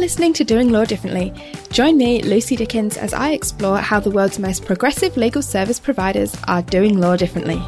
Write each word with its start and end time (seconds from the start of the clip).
listening 0.00 0.32
to 0.32 0.44
Doing 0.44 0.70
Law 0.70 0.86
Differently. 0.86 1.30
Join 1.72 1.98
me, 1.98 2.22
Lucy 2.22 2.56
Dickens, 2.56 2.96
as 2.96 3.12
I 3.12 3.32
explore 3.32 3.76
how 3.76 4.00
the 4.00 4.10
world's 4.10 4.38
most 4.38 4.64
progressive 4.64 5.14
legal 5.18 5.42
service 5.42 5.78
providers 5.78 6.34
are 6.48 6.62
doing 6.62 6.98
law 6.98 7.16
differently. 7.16 7.58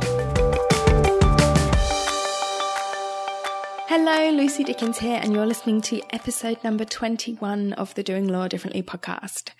Hello, 3.87 4.31
Lucy 4.31 4.65
Dickens 4.65 4.97
here, 4.97 5.21
and 5.23 5.35
you're 5.35 5.45
listening 5.45 5.83
to 5.83 6.01
episode 6.09 6.65
number 6.65 6.87
21 6.87 7.75
of 7.75 7.95
the 7.97 8.03
Doing 8.03 8.27
Law 8.27 8.49
Differently 8.49 8.83
podcast. 8.83 9.51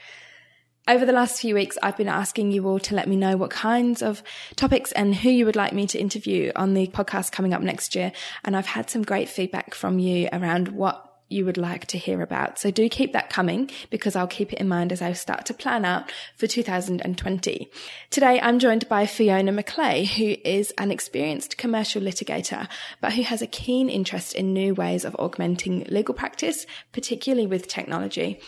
Over 0.89 1.05
the 1.05 1.13
last 1.13 1.43
few 1.43 1.55
weeks, 1.55 1.77
I've 1.83 1.99
been 1.99 2.09
asking 2.09 2.53
you 2.53 2.67
all 2.67 2.79
to 2.81 2.95
let 2.95 3.07
me 3.07 3.17
know 3.17 3.37
what 3.37 3.51
kinds 3.51 4.01
of 4.01 4.23
topics 4.57 4.93
and 4.93 5.15
who 5.15 5.29
you 5.29 5.45
would 5.45 5.57
like 5.57 5.75
me 5.75 5.87
to 5.89 5.99
interview 5.99 6.53
on 6.57 6.73
the 6.73 6.87
podcast 6.87 7.33
coming 7.33 7.53
up 7.53 7.61
next 7.61 7.95
year. 7.95 8.13
And 8.47 8.57
I've 8.57 8.65
had 8.65 8.89
some 8.89 9.03
great 9.03 9.29
feedback 9.29 9.75
from 9.75 9.99
you 9.99 10.31
around 10.33 10.69
what 10.69 11.12
you 11.33 11.45
would 11.45 11.57
like 11.57 11.87
to 11.87 11.99
hear 11.99 12.23
about. 12.23 12.59
So 12.59 12.71
do 12.71 12.89
keep 12.89 13.13
that 13.13 13.31
coming 13.31 13.71
because 13.91 14.15
I'll 14.15 14.27
keep 14.27 14.53
it 14.53 14.61
in 14.61 14.69
mind 14.69 14.93
as 14.93 15.03
I 15.03 15.13
start 15.13 15.47
to 15.47 15.55
plan 15.55 15.85
out 15.85 16.13
for 16.37 16.47
2020. 16.47 17.71
Today 18.11 18.41
I'm 18.41 18.59
joined 18.59 18.89
by 18.89 19.07
Fiona 19.07 19.53
McClay, 19.53 20.07
who 20.07 20.37
is 20.49 20.73
an 20.79 20.91
experienced 20.91 21.59
commercial 21.59 22.03
litigator, 22.03 22.69
but 23.01 23.15
who 23.15 23.23
has 23.23 23.43
a 23.43 23.47
keen 23.47 23.89
interest 23.89 24.35
in 24.35 24.53
new 24.53 24.75
ways 24.75 25.05
of 25.05 25.17
augmenting 25.19 25.85
legal 25.89 26.15
practice, 26.15 26.67
particularly 26.93 27.47
with 27.47 27.67
technology. 27.67 28.41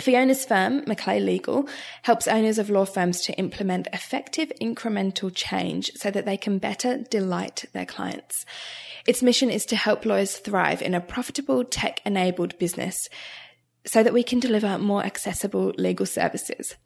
Fiona's 0.00 0.44
firm, 0.44 0.82
McClay 0.82 1.24
Legal, 1.24 1.68
helps 2.02 2.26
owners 2.26 2.58
of 2.58 2.70
law 2.70 2.84
firms 2.84 3.20
to 3.22 3.32
implement 3.34 3.88
effective 3.92 4.52
incremental 4.60 5.30
change 5.34 5.90
so 5.94 6.10
that 6.10 6.24
they 6.24 6.36
can 6.36 6.58
better 6.58 6.98
delight 7.10 7.64
their 7.72 7.86
clients. 7.86 8.44
Its 9.06 9.22
mission 9.22 9.50
is 9.50 9.66
to 9.66 9.76
help 9.76 10.04
lawyers 10.04 10.36
thrive 10.36 10.82
in 10.82 10.94
a 10.94 11.00
profitable 11.00 11.64
tech 11.64 12.00
enabled 12.04 12.58
business 12.58 13.08
so 13.86 14.02
that 14.02 14.12
we 14.12 14.22
can 14.22 14.40
deliver 14.40 14.78
more 14.78 15.04
accessible 15.04 15.72
legal 15.76 16.06
services. 16.06 16.76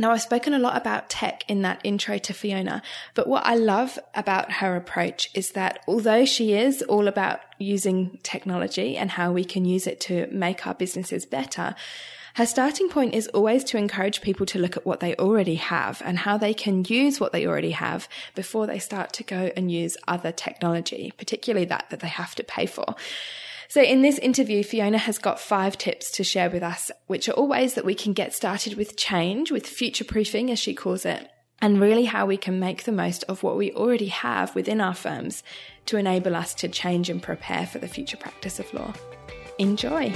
Now, 0.00 0.12
I've 0.12 0.22
spoken 0.22 0.54
a 0.54 0.60
lot 0.60 0.76
about 0.76 1.10
tech 1.10 1.42
in 1.48 1.62
that 1.62 1.80
intro 1.82 2.18
to 2.18 2.32
Fiona, 2.32 2.82
but 3.14 3.26
what 3.26 3.44
I 3.44 3.56
love 3.56 3.98
about 4.14 4.52
her 4.52 4.76
approach 4.76 5.28
is 5.34 5.50
that 5.52 5.80
although 5.88 6.24
she 6.24 6.52
is 6.52 6.82
all 6.82 7.08
about 7.08 7.40
using 7.58 8.20
technology 8.22 8.96
and 8.96 9.10
how 9.10 9.32
we 9.32 9.44
can 9.44 9.64
use 9.64 9.88
it 9.88 10.00
to 10.02 10.28
make 10.30 10.68
our 10.68 10.74
businesses 10.74 11.26
better, 11.26 11.74
her 12.38 12.46
starting 12.46 12.88
point 12.88 13.14
is 13.14 13.26
always 13.34 13.64
to 13.64 13.76
encourage 13.76 14.20
people 14.20 14.46
to 14.46 14.60
look 14.60 14.76
at 14.76 14.86
what 14.86 15.00
they 15.00 15.16
already 15.16 15.56
have 15.56 16.00
and 16.04 16.16
how 16.16 16.38
they 16.38 16.54
can 16.54 16.84
use 16.84 17.18
what 17.18 17.32
they 17.32 17.44
already 17.44 17.72
have 17.72 18.08
before 18.36 18.64
they 18.64 18.78
start 18.78 19.12
to 19.12 19.24
go 19.24 19.50
and 19.56 19.72
use 19.72 19.96
other 20.06 20.30
technology, 20.30 21.12
particularly 21.18 21.66
that 21.66 21.86
that 21.90 21.98
they 21.98 22.06
have 22.06 22.36
to 22.36 22.44
pay 22.44 22.64
for. 22.64 22.94
So 23.66 23.82
in 23.82 24.02
this 24.02 24.18
interview, 24.18 24.62
Fiona 24.62 24.98
has 24.98 25.18
got 25.18 25.40
five 25.40 25.76
tips 25.76 26.12
to 26.12 26.22
share 26.22 26.48
with 26.48 26.62
us, 26.62 26.92
which 27.08 27.28
are 27.28 27.32
all 27.32 27.48
ways 27.48 27.74
that 27.74 27.84
we 27.84 27.96
can 27.96 28.12
get 28.12 28.32
started 28.32 28.74
with 28.74 28.96
change, 28.96 29.50
with 29.50 29.66
future 29.66 30.04
proofing, 30.04 30.48
as 30.48 30.60
she 30.60 30.74
calls 30.74 31.04
it, 31.04 31.28
and 31.60 31.80
really 31.80 32.04
how 32.04 32.24
we 32.24 32.36
can 32.36 32.60
make 32.60 32.84
the 32.84 32.92
most 32.92 33.24
of 33.24 33.42
what 33.42 33.56
we 33.56 33.72
already 33.72 34.06
have 34.06 34.54
within 34.54 34.80
our 34.80 34.94
firms 34.94 35.42
to 35.86 35.96
enable 35.96 36.36
us 36.36 36.54
to 36.54 36.68
change 36.68 37.10
and 37.10 37.20
prepare 37.20 37.66
for 37.66 37.80
the 37.80 37.88
future 37.88 38.16
practice 38.16 38.60
of 38.60 38.72
law. 38.72 38.94
Enjoy. 39.58 40.14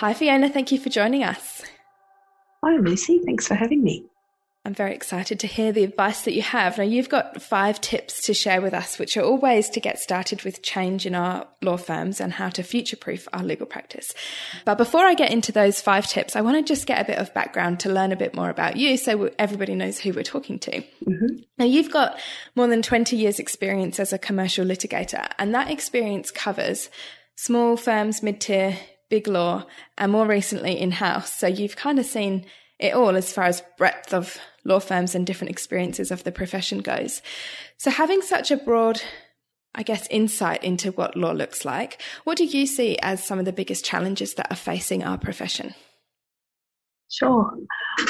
Hi, 0.00 0.14
Fiona. 0.14 0.48
Thank 0.48 0.72
you 0.72 0.78
for 0.78 0.88
joining 0.88 1.24
us. 1.24 1.60
Hi, 2.64 2.74
Lucy. 2.78 3.18
Thanks 3.18 3.46
for 3.46 3.54
having 3.54 3.84
me. 3.84 4.06
I'm 4.64 4.72
very 4.72 4.94
excited 4.94 5.38
to 5.40 5.46
hear 5.46 5.72
the 5.72 5.84
advice 5.84 6.22
that 6.22 6.32
you 6.32 6.40
have. 6.40 6.78
Now, 6.78 6.84
you've 6.84 7.10
got 7.10 7.42
five 7.42 7.82
tips 7.82 8.22
to 8.22 8.32
share 8.32 8.62
with 8.62 8.72
us, 8.72 8.98
which 8.98 9.18
are 9.18 9.22
all 9.22 9.36
ways 9.36 9.68
to 9.68 9.78
get 9.78 9.98
started 9.98 10.42
with 10.42 10.62
change 10.62 11.04
in 11.04 11.14
our 11.14 11.46
law 11.60 11.76
firms 11.76 12.18
and 12.18 12.32
how 12.32 12.48
to 12.48 12.62
future 12.62 12.96
proof 12.96 13.28
our 13.34 13.42
legal 13.42 13.66
practice. 13.66 14.14
But 14.64 14.78
before 14.78 15.04
I 15.04 15.12
get 15.12 15.32
into 15.32 15.52
those 15.52 15.82
five 15.82 16.06
tips, 16.06 16.34
I 16.34 16.40
want 16.40 16.56
to 16.56 16.62
just 16.62 16.86
get 16.86 17.02
a 17.02 17.06
bit 17.06 17.18
of 17.18 17.34
background 17.34 17.80
to 17.80 17.92
learn 17.92 18.10
a 18.10 18.16
bit 18.16 18.34
more 18.34 18.48
about 18.48 18.78
you 18.78 18.96
so 18.96 19.28
everybody 19.38 19.74
knows 19.74 19.98
who 19.98 20.14
we're 20.14 20.22
talking 20.22 20.58
to. 20.60 20.80
Mm-hmm. 20.80 21.42
Now, 21.58 21.66
you've 21.66 21.92
got 21.92 22.18
more 22.56 22.68
than 22.68 22.80
20 22.80 23.18
years' 23.18 23.38
experience 23.38 24.00
as 24.00 24.14
a 24.14 24.18
commercial 24.18 24.64
litigator, 24.64 25.28
and 25.38 25.54
that 25.54 25.70
experience 25.70 26.30
covers 26.30 26.88
small 27.36 27.76
firms, 27.76 28.22
mid 28.22 28.40
tier, 28.40 28.78
big 29.10 29.28
law, 29.28 29.66
and 29.98 30.10
more 30.10 30.26
recently 30.26 30.80
in 30.80 30.92
house. 30.92 31.34
So 31.34 31.46
you've 31.46 31.76
kind 31.76 31.98
of 31.98 32.06
seen 32.06 32.46
it 32.78 32.94
all 32.94 33.16
as 33.16 33.32
far 33.32 33.44
as 33.44 33.62
breadth 33.76 34.14
of 34.14 34.38
law 34.64 34.78
firms 34.78 35.14
and 35.14 35.26
different 35.26 35.50
experiences 35.50 36.10
of 36.10 36.24
the 36.24 36.32
profession 36.32 36.78
goes. 36.78 37.20
So 37.76 37.90
having 37.90 38.22
such 38.22 38.50
a 38.50 38.56
broad 38.56 39.02
I 39.74 39.82
guess, 39.84 40.06
insight 40.10 40.64
into 40.64 40.90
what 40.92 41.16
law 41.16 41.32
looks 41.32 41.64
like. 41.64 42.02
What 42.24 42.36
do 42.36 42.44
you 42.44 42.66
see 42.66 42.98
as 43.02 43.24
some 43.24 43.38
of 43.38 43.44
the 43.44 43.52
biggest 43.52 43.84
challenges 43.84 44.34
that 44.34 44.50
are 44.50 44.56
facing 44.56 45.04
our 45.04 45.16
profession? 45.16 45.74
Sure. 47.08 47.52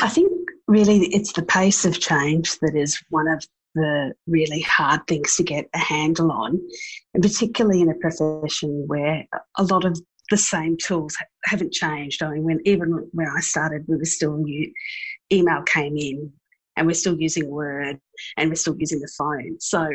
I 0.03 0.09
think 0.09 0.31
really 0.67 1.01
it's 1.07 1.33
the 1.33 1.43
pace 1.43 1.85
of 1.85 2.01
change 2.01 2.59
that 2.61 2.75
is 2.75 3.03
one 3.11 3.29
of 3.29 3.47
the 3.75 4.15
really 4.27 4.61
hard 4.61 5.07
things 5.07 5.37
to 5.37 5.43
get 5.43 5.69
a 5.75 5.79
handle 5.79 6.33
on, 6.33 6.61
and 7.15 7.23
particularly 7.23 7.83
in 7.83 7.91
a 7.91 7.95
profession 7.95 8.85
where 8.87 9.27
a 9.57 9.63
lot 9.63 9.85
of 9.85 10.01
the 10.31 10.37
same 10.37 10.77
tools 10.77 11.17
haven't 11.45 11.73
changed. 11.73 12.23
I 12.23 12.31
mean, 12.31 12.45
when 12.45 12.61
even 12.65 13.09
when 13.13 13.29
I 13.29 13.41
started, 13.41 13.85
we 13.89 13.97
were 13.97 14.05
still 14.05 14.37
new. 14.37 14.73
Email 15.33 15.63
came 15.63 15.97
in, 15.97 16.33
and 16.77 16.87
we're 16.87 16.95
still 16.95 17.21
using 17.21 17.51
Word, 17.51 17.99
and 18.37 18.49
we're 18.49 18.57
still 18.57 18.77
using 18.79 19.01
the 19.01 19.13
phone. 19.19 19.57
So 19.61 19.89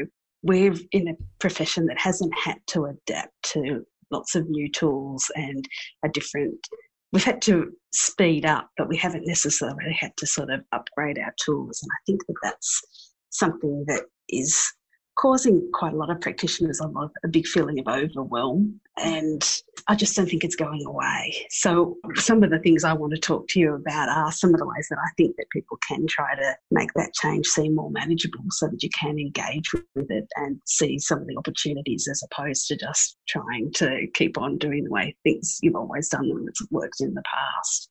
we're 0.44 0.75
in 0.91 1.07
a 1.07 1.16
profession 1.40 1.88
that 1.88 2.00
hasn't 2.00 2.34
had 2.38 2.57
to 2.68 2.85
adapt 2.85 3.34
to 3.53 3.85
lots 4.12 4.35
of 4.35 4.47
new 4.50 4.69
tools 4.69 5.25
and 5.35 5.68
a 6.03 6.09
different. 6.09 6.67
We've 7.12 7.23
had 7.23 7.41
to 7.44 7.72
speed 7.94 8.46
up, 8.46 8.69
but 8.78 8.90
we 8.90 8.97
haven't 8.97 9.25
necessarily 9.25 9.94
had 9.97 10.12
to 10.17 10.28
sort 10.28 10.50
of 10.50 10.62
upgrade 10.73 11.17
our 11.17 11.34
tools. 11.44 11.81
And 11.81 11.90
I 11.91 12.00
think 12.06 12.25
that 12.28 12.35
that's 12.44 12.81
something 13.29 13.85
that 13.88 14.03
is 14.29 14.72
causing 15.16 15.70
quite 15.74 15.94
a 15.94 15.98
lot 15.98 16.09
of 16.09 16.20
practitioners 16.22 16.80
a, 16.80 16.88
lot, 16.88 17.12
a 17.24 17.28
big 17.28 17.48
feeling 17.48 17.80
of 17.80 17.88
overwhelm. 17.88 18.80
And 18.98 19.44
I 19.88 19.96
just 19.96 20.16
don't 20.16 20.30
think 20.30 20.44
it's 20.44 20.56
going 20.56 20.86
away. 20.86 21.36
So, 21.50 21.98
some 22.16 22.44
of 22.44 22.50
the 22.50 22.59
things 22.59 22.86
I 22.86 22.94
want 22.94 23.14
to 23.14 23.20
talk 23.20 23.48
to 23.50 23.59
you 23.59 23.74
about 23.76 24.08
are 24.08 24.31
some 24.31 24.53
of 24.53 24.59
the 24.59 24.66
ways 24.66 24.88
that 24.90 25.00
I 25.00 25.09
think 25.18 25.36
that 25.36 25.50
people 25.52 25.78
can 25.86 26.08
try 26.08 26.34
to 26.36 26.56
make 26.72 26.94
that 26.96 27.14
change 27.14 27.46
seem 27.46 27.76
more 27.76 27.92
manageable 27.92 28.46
so 28.52 28.68
that 28.68 28.81
you 28.81 28.90
can 28.98 29.20
engage 29.20 29.74
with 29.74 30.09
it 30.09 30.28
and 30.38 30.62
see 30.66 30.98
some 30.98 31.20
of 31.20 31.28
the 31.28 31.36
opportunities 31.38 32.08
as 32.09 32.24
opposed 32.32 32.68
to 32.68 32.78
just 32.78 33.18
trying 33.28 33.72
to 33.76 34.08
keep 34.14 34.38
on 34.38 34.58
doing 34.58 34.86
the 34.86 34.92
way 34.92 35.16
things 35.24 35.59
you've 35.62 35.76
always 35.76 36.08
done 36.08 36.30
them 36.30 36.46
that's 36.46 36.66
worked 36.72 37.02
in 37.02 37.14
the 37.14 37.24
past. 37.24 37.90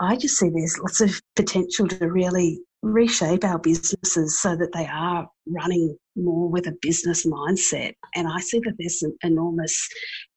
I 0.00 0.16
just 0.16 0.36
see 0.36 0.50
there's 0.50 0.78
lots 0.78 1.00
of 1.00 1.20
potential 1.34 1.88
to 1.88 2.06
really 2.10 2.60
reshape 2.82 3.44
our 3.44 3.58
businesses 3.58 4.40
so 4.40 4.56
that 4.56 4.72
they 4.72 4.86
are 4.86 5.28
running 5.46 5.96
more 6.16 6.48
with 6.48 6.66
a 6.66 6.76
business 6.80 7.26
mindset. 7.26 7.94
And 8.14 8.28
I 8.28 8.40
see 8.40 8.60
that 8.60 8.74
there's 8.78 9.02
an 9.02 9.16
enormous 9.22 9.88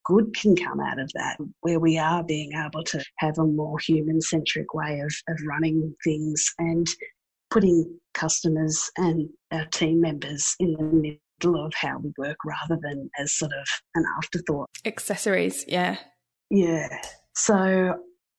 good 0.05 0.33
can 0.33 0.55
come 0.55 0.79
out 0.79 0.99
of 0.99 1.11
that, 1.13 1.37
where 1.61 1.79
we 1.79 1.97
are 1.97 2.23
being 2.23 2.51
able 2.53 2.83
to 2.85 3.03
have 3.17 3.37
a 3.37 3.45
more 3.45 3.77
human 3.79 4.21
centric 4.21 4.73
way 4.73 4.99
of, 4.99 5.13
of 5.29 5.39
running 5.45 5.95
things 6.03 6.51
and 6.57 6.87
putting 7.51 7.99
customers 8.13 8.89
and 8.97 9.29
our 9.51 9.65
team 9.65 10.01
members 10.01 10.55
in 10.59 10.73
the 10.73 10.83
middle 10.83 11.65
of 11.65 11.73
how 11.75 11.99
we 11.99 12.11
work 12.17 12.37
rather 12.45 12.79
than 12.81 13.09
as 13.19 13.33
sort 13.37 13.51
of 13.51 13.67
an 13.95 14.05
afterthought. 14.17 14.69
Accessories, 14.85 15.65
yeah. 15.67 15.97
Yeah. 16.49 16.87
So 17.35 17.95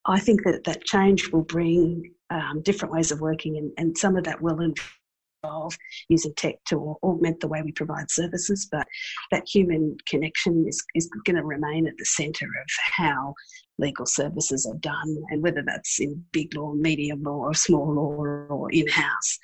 I 0.06 0.19
think 0.19 0.44
that 0.44 0.64
that 0.64 0.84
change 0.84 1.30
will 1.30 1.42
bring 1.42 2.12
um, 2.32 2.62
different 2.62 2.94
ways 2.94 3.12
of 3.12 3.20
working, 3.20 3.58
and, 3.58 3.70
and 3.76 3.99
some 3.99 4.17
of 4.17 4.25
that 4.25 4.40
will 4.40 4.61
involve 4.61 5.76
using 6.08 6.32
tech 6.34 6.55
to 6.67 6.96
augment 7.02 7.40
the 7.40 7.49
way 7.49 7.62
we 7.62 7.73
provide 7.73 8.11
services. 8.11 8.69
But 8.70 8.87
that 9.31 9.44
human 9.46 9.96
connection 10.08 10.64
is, 10.69 10.82
is 10.94 11.11
going 11.26 11.37
to 11.37 11.44
remain 11.44 11.87
at 11.87 11.96
the 11.99 12.05
centre 12.05 12.46
of 12.46 12.69
how 12.96 13.34
legal 13.79 14.06
services 14.06 14.67
are 14.67 14.79
done, 14.79 15.17
and 15.31 15.43
whether 15.43 15.62
that's 15.67 15.99
in 16.00 16.25
big 16.32 16.55
law, 16.55 16.73
medium 16.75 17.23
law, 17.23 17.38
or 17.38 17.55
small 17.55 17.93
law, 17.93 18.55
or 18.55 18.70
in 18.70 18.87
house. 18.88 19.38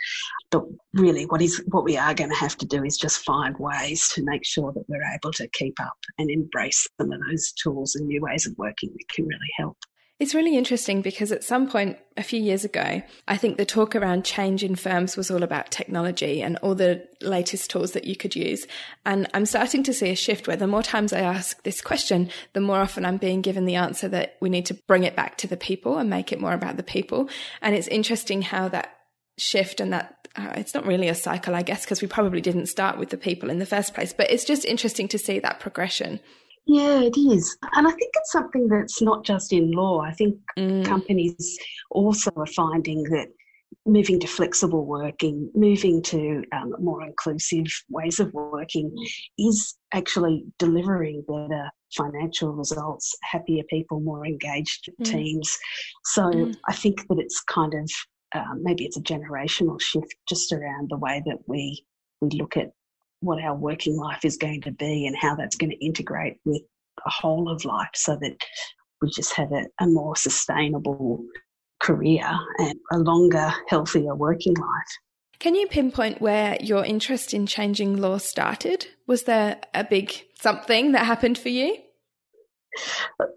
But 0.51 0.65
really, 0.95 1.25
what 1.25 1.43
is 1.43 1.63
what 1.67 1.85
we 1.85 1.97
are 1.97 2.15
going 2.15 2.31
to 2.31 2.37
have 2.37 2.57
to 2.59 2.67
do 2.67 2.85
is 2.85 2.97
just 2.97 3.25
find 3.25 3.57
ways 3.59 4.09
to 4.15 4.23
make 4.25 4.45
sure 4.47 4.73
that 4.73 4.89
we're 4.89 5.15
able 5.15 5.33
to 5.33 5.49
keep 5.49 5.75
up 5.81 5.99
and 6.19 6.31
embrace 6.31 6.87
some 7.01 7.13
of 7.13 7.21
those 7.29 7.53
tools 7.53 7.97
and 7.97 8.07
new 8.07 8.23
ways 8.23 8.47
of 8.47 8.55
working 8.57 8.91
that 8.93 9.09
can 9.15 9.27
really 9.27 9.53
help. 9.57 9.77
It's 10.21 10.35
really 10.35 10.57
interesting 10.57 11.01
because 11.01 11.31
at 11.31 11.45
some 11.45 11.71
point 11.71 11.97
a 12.17 12.25
few 12.25 12.41
years 12.41 12.65
ago, 12.65 13.03
I 13.29 13.37
think 13.37 13.57
the 13.57 13.65
talk 13.65 13.95
around 13.95 14.25
change 14.25 14.65
in 14.65 14.75
firms 14.75 15.17
was 15.17 15.31
all 15.31 15.45
about 15.45 15.71
technology 15.71 16.43
and 16.43 16.57
all 16.57 16.75
the 16.75 17.07
latest 17.21 17.71
tools 17.71 17.93
that 17.93 18.05
you 18.05 18.17
could 18.17 18.35
use. 18.35 18.67
And 19.07 19.29
I'm 19.33 19.47
starting 19.47 19.85
to 19.85 19.95
see 19.95 20.11
a 20.11 20.17
shift 20.17 20.49
where 20.49 20.57
the 20.57 20.67
more 20.67 20.83
times 20.83 21.13
I 21.13 21.21
ask 21.21 21.63
this 21.63 21.81
question, 21.81 22.31
the 22.53 22.61
more 22.61 22.79
often 22.79 23.05
I'm 23.05 23.19
being 23.19 23.43
given 23.43 23.65
the 23.65 23.77
answer 23.77 24.09
that 24.09 24.37
we 24.41 24.49
need 24.49 24.67
to 24.67 24.75
bring 24.75 25.05
it 25.05 25.15
back 25.15 25.39
to 25.39 25.47
the 25.47 25.57
people 25.57 25.99
and 25.99 26.11
make 26.11 26.33
it 26.33 26.41
more 26.41 26.53
about 26.53 26.77
the 26.77 26.83
people. 26.83 27.29
And 27.63 27.77
it's 27.77 27.87
interesting 27.87 28.43
how 28.43 28.67
that 28.71 28.93
shift 29.37 29.79
and 29.79 29.93
that 29.93 30.29
uh, 30.35 30.53
it's 30.57 30.75
not 30.75 30.85
really 30.85 31.09
a 31.09 31.15
cycle, 31.15 31.55
I 31.55 31.63
guess, 31.63 31.85
because 31.85 32.03
we 32.03 32.09
probably 32.09 32.41
didn't 32.41 32.67
start 32.67 32.99
with 32.99 33.11
the 33.11 33.17
people 33.17 33.51
in 33.51 33.61
the 33.61 33.67
first 33.67 33.95
place, 33.95 34.13
but 34.13 34.33
it's 34.33 34.45
just 34.45 34.65
interesting 34.65 35.07
to 35.09 35.19
see 35.19 35.39
that 35.39 35.61
progression. 35.61 36.19
Yeah, 36.69 37.01
it 37.01 37.17
is. 37.17 37.57
And 37.73 37.89
I 37.89 37.91
think 37.91 38.13
it's 38.15 38.31
something 38.31 38.69
that's 38.69 39.01
not 39.01 39.25
just 39.25 39.55
in 39.55 39.73
law. 39.73 40.03
I 40.03 40.13
think 40.13 40.37
mm. 40.59 40.85
companies 40.85 41.59
also 41.91 42.31
are 42.37 42.47
finding 42.47 43.03
that 43.05 43.29
moving 43.87 44.21
to 44.21 44.27
flexible 44.27 44.85
working, 44.85 45.51
moving 45.55 46.03
to 46.03 46.45
um, 46.53 46.75
more 46.79 47.03
inclusive 47.03 47.67
ways 47.89 48.21
of 48.21 48.33
working 48.35 48.95
is 49.39 49.77
actually 49.95 50.45
delivering 50.59 51.25
better 51.27 51.71
financial 51.97 52.53
results, 52.53 53.15
happier 53.23 53.65
people, 53.71 54.01
more 54.01 54.27
engaged 54.27 54.91
mm. 55.01 55.05
teams. 55.07 55.59
So 56.05 56.25
mm. 56.25 56.55
I 56.69 56.75
think 56.75 57.09
that 57.09 57.19
it's 57.19 57.43
kind 57.45 57.73
of 57.73 57.91
um, 58.35 58.61
maybe 58.63 58.85
it's 58.85 58.99
a 58.99 59.03
generational 59.03 59.81
shift 59.81 60.15
just 60.29 60.53
around 60.53 60.91
the 60.91 60.99
way 60.99 61.23
that 61.25 61.39
we 61.47 61.83
we 62.21 62.29
look 62.31 62.59
at 62.59 62.73
what 63.21 63.43
our 63.43 63.55
working 63.55 63.97
life 63.97 64.25
is 64.25 64.37
going 64.37 64.61
to 64.63 64.71
be 64.71 65.07
and 65.07 65.17
how 65.17 65.35
that's 65.35 65.57
going 65.57 65.71
to 65.71 65.85
integrate 65.85 66.39
with 66.45 66.63
the 67.05 67.11
whole 67.11 67.49
of 67.49 67.65
life 67.65 67.91
so 67.95 68.17
that 68.21 68.37
we 69.01 69.11
just 69.11 69.35
have 69.35 69.53
a, 69.53 69.67
a 69.81 69.87
more 69.87 70.17
sustainable 70.17 71.25
career 71.81 72.29
and 72.59 72.75
a 72.93 72.99
longer, 72.99 73.53
healthier 73.69 74.15
working 74.15 74.55
life. 74.55 74.99
Can 75.39 75.55
you 75.55 75.69
pinpoint 75.69 76.21
where 76.21 76.57
your 76.61 76.85
interest 76.85 77.33
in 77.33 77.47
changing 77.47 77.97
law 77.97 78.19
started? 78.19 78.89
Was 79.07 79.23
there 79.25 79.61
a 79.73 79.85
big 79.85 80.13
something 80.41 80.93
that 80.93 81.07
happened 81.07 81.39
for 81.39 81.49
you? 81.49 81.77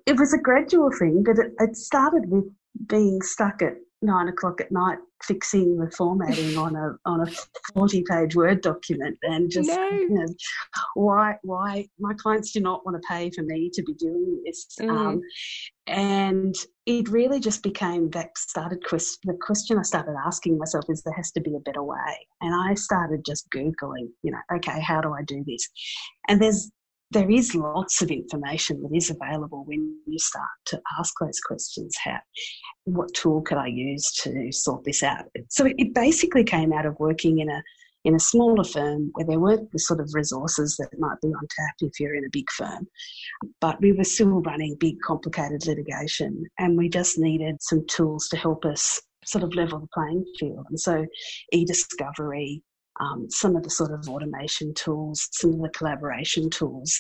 It 0.08 0.18
was 0.18 0.34
a 0.34 0.40
gradual 0.40 0.90
thing, 0.98 1.24
but 1.24 1.38
it, 1.38 1.54
it 1.60 1.76
started 1.76 2.24
with 2.28 2.46
being 2.88 3.22
stuck 3.22 3.62
at 3.62 3.74
nine 4.02 4.28
o'clock 4.28 4.60
at 4.62 4.72
night 4.72 4.98
fixing 5.24 5.78
the 5.78 5.90
formatting 5.92 6.58
on 6.58 6.76
a 6.76 6.94
on 7.06 7.22
a 7.22 7.32
forty 7.74 8.04
page 8.10 8.36
Word 8.36 8.62
document 8.62 9.18
and 9.24 9.52
just 9.52 9.70
no. 9.70 9.90
you 9.90 10.10
know, 10.10 10.26
why 10.96 11.36
why 11.44 11.88
my 12.00 12.14
clients 12.16 12.52
do 12.52 12.60
not 12.60 12.86
want 12.86 13.02
to 13.02 13.08
pay 13.08 13.30
for 13.30 13.44
me 13.44 13.70
to 13.74 13.84
be 13.84 13.94
doing 13.94 14.42
this. 14.46 14.68
Mm. 14.80 14.90
Um, 14.90 15.22
and 15.88 16.56
it 16.86 17.10
really 17.10 17.40
just 17.40 17.64
became 17.64 18.10
that 18.12 18.38
started 18.38 18.84
quest- 18.86 19.20
the 19.24 19.38
question 19.42 19.78
I 19.78 19.84
started 19.84 20.16
asking 20.26 20.58
myself 20.58 20.86
is 20.90 21.02
there 21.04 21.14
has 21.14 21.32
to 21.34 21.42
be 21.42 21.56
a 21.56 21.60
better 21.60 21.84
way. 21.84 22.28
And 22.42 22.56
I 22.56 22.74
started 22.76 23.26
just 23.26 23.50
Googling, 23.52 24.10
you 24.24 24.32
know, 24.32 24.40
okay, 24.56 24.80
how 24.80 25.02
do 25.02 25.14
I 25.14 25.22
do 25.24 25.44
this? 25.46 25.68
And 26.28 26.42
there's 26.42 26.72
there 27.12 27.30
is 27.30 27.54
lots 27.54 28.02
of 28.02 28.10
information 28.10 28.82
that 28.84 28.96
is 28.96 29.10
available 29.10 29.64
when 29.66 29.98
you 30.08 30.18
start 30.18 30.48
to 30.68 30.82
ask 30.98 31.14
those 31.20 31.40
questions. 31.42 31.96
How, 32.04 32.20
what 32.86 33.14
tool 33.14 33.42
could 33.42 33.58
I 33.58 33.68
use 33.68 34.12
to 34.24 34.52
sort 34.52 34.84
this 34.86 35.04
out? 35.04 35.26
So 35.50 35.66
it 35.66 35.94
basically 35.94 36.44
came 36.44 36.74
out 36.74 36.86
of 36.86 37.00
working 37.00 37.40
in 37.40 37.50
a 37.50 37.62
in 38.04 38.16
a 38.16 38.20
smaller 38.20 38.64
firm 38.64 39.12
where 39.14 39.28
there 39.28 39.40
weren't 39.40 39.72
the 39.72 39.78
sort 39.78 40.00
of 40.00 40.10
resources 40.14 40.76
that 40.78 40.90
might 40.98 41.22
be 41.22 41.28
on 41.28 41.48
tap 41.56 41.76
if 41.82 42.00
you're 42.00 42.16
in 42.16 42.26
a 42.26 42.32
big 42.32 42.50
firm. 42.58 42.88
But 43.60 43.80
we 43.80 43.92
were 43.92 44.04
still 44.04 44.42
running 44.42 44.76
big, 44.80 44.96
complicated 45.06 45.68
litigation, 45.68 46.44
and 46.58 46.78
we 46.78 46.90
just 46.90 47.20
needed 47.20 47.58
some 47.62 47.86
tools 47.88 48.28
to 48.30 48.38
help 48.38 48.66
us 48.66 49.00
sort 49.24 49.44
of 49.44 49.54
level 49.54 49.80
the 49.80 49.88
playing 49.94 50.26
field. 50.40 50.66
And 50.70 50.80
so, 50.80 51.06
e 51.52 51.64
discovery, 51.64 52.64
um, 53.02 53.28
some 53.30 53.56
of 53.56 53.64
the 53.64 53.70
sort 53.70 53.92
of 53.92 54.08
automation 54.08 54.74
tools, 54.74 55.28
some 55.32 55.54
of 55.54 55.62
the 55.62 55.70
collaboration 55.70 56.50
tools. 56.50 56.98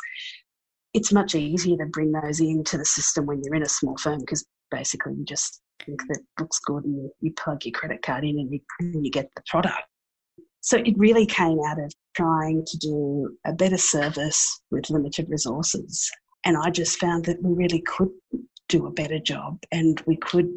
It's 0.93 1.13
much 1.13 1.35
easier 1.35 1.77
to 1.77 1.85
bring 1.85 2.11
those 2.11 2.41
into 2.41 2.77
the 2.77 2.85
system 2.85 3.25
when 3.25 3.41
you're 3.43 3.55
in 3.55 3.63
a 3.63 3.69
small 3.69 3.95
firm 3.97 4.19
because 4.19 4.45
basically 4.71 5.13
you 5.13 5.23
just 5.23 5.61
think 5.85 6.01
that 6.07 6.19
looks 6.39 6.59
good 6.59 6.83
and 6.83 7.09
you, 7.21 7.33
plug 7.33 7.63
your 7.63 7.71
credit 7.71 8.01
card 8.01 8.23
in 8.25 8.39
and 8.39 8.51
you, 8.51 8.59
and 8.79 9.05
you 9.05 9.11
get 9.11 9.29
the 9.35 9.43
product. 9.47 9.83
So 10.59 10.77
it 10.77 10.97
really 10.97 11.25
came 11.25 11.59
out 11.65 11.79
of 11.79 11.93
trying 12.15 12.65
to 12.65 12.77
do 12.77 13.37
a 13.45 13.53
better 13.53 13.77
service 13.77 14.61
with 14.69 14.89
limited 14.89 15.29
resources. 15.29 16.09
And 16.43 16.57
I 16.57 16.71
just 16.71 16.99
found 16.99 17.25
that 17.25 17.41
we 17.41 17.53
really 17.53 17.81
could 17.81 18.09
do 18.67 18.87
a 18.87 18.91
better 18.91 19.19
job 19.19 19.59
and 19.71 20.01
we 20.05 20.17
could 20.17 20.49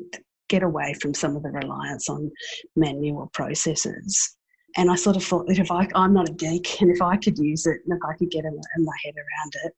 get 0.49 0.62
away 0.62 0.94
from 1.00 1.14
some 1.14 1.37
of 1.37 1.43
the 1.43 1.50
reliance 1.50 2.08
on 2.08 2.31
manual 2.76 3.31
processes 3.32 4.37
and 4.76 4.91
I 4.91 4.97
sort 4.97 5.17
of 5.17 5.25
thought 5.25 5.47
that 5.47 5.59
if 5.59 5.71
I, 5.71 5.88
I'm 5.94 6.15
not 6.15 6.29
a 6.29 6.32
geek, 6.32 6.81
and 6.81 6.91
if 6.91 7.00
I 7.03 7.17
could 7.17 7.38
use 7.38 7.67
it, 7.67 7.81
and 7.87 7.97
if 7.97 8.00
I 8.09 8.17
could 8.17 8.31
get 8.31 8.44
my 8.44 8.97
head 9.05 9.15
around 9.17 9.53
it, 9.65 9.73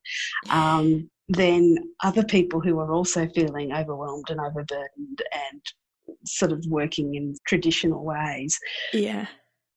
um, 0.51 1.11
then 1.29 1.77
other 2.05 2.25
people 2.25 2.61
who 2.61 2.79
are 2.79 2.93
also 2.93 3.29
feeling 3.29 3.73
overwhelmed 3.73 4.31
and 4.31 4.41
overburdened 4.41 5.23
and 5.33 5.63
sort 6.25 6.53
of 6.53 6.65
working 6.69 7.15
in 7.15 7.35
traditional 7.47 8.05
ways, 8.05 8.59
yeah, 8.93 9.27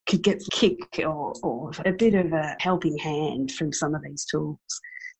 could 0.07 0.23
get 0.23 0.41
kick 0.51 0.79
or, 0.99 1.33
or 1.43 1.71
a 1.85 1.91
bit 1.91 2.15
of 2.15 2.33
a 2.33 2.55
helping 2.59 2.97
hand 2.97 3.51
from 3.51 3.71
some 3.73 3.95
of 3.95 4.03
these 4.03 4.25
tools. 4.25 4.59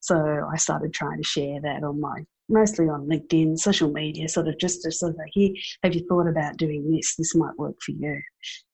So 0.01 0.16
I 0.51 0.56
started 0.57 0.94
trying 0.94 1.18
to 1.18 1.28
share 1.28 1.60
that 1.62 1.84
on 1.84 2.00
my 2.00 2.24
mostly 2.50 2.90
on 2.90 3.07
LinkedIn, 3.07 3.57
social 3.57 3.92
media, 3.92 4.28
sort 4.28 4.48
of 4.48 4.57
just 4.57 4.81
to 4.81 4.92
sort 4.92 5.12
of 5.12 5.18
like, 5.18 5.30
here, 5.31 5.54
have 5.84 5.94
you 5.94 6.06
thought 6.07 6.28
about 6.28 6.57
doing 6.57 6.90
this? 6.92 7.16
This 7.16 7.36
might 7.36 7.57
work 7.57 7.75
for 7.86 7.92
you. 7.92 8.19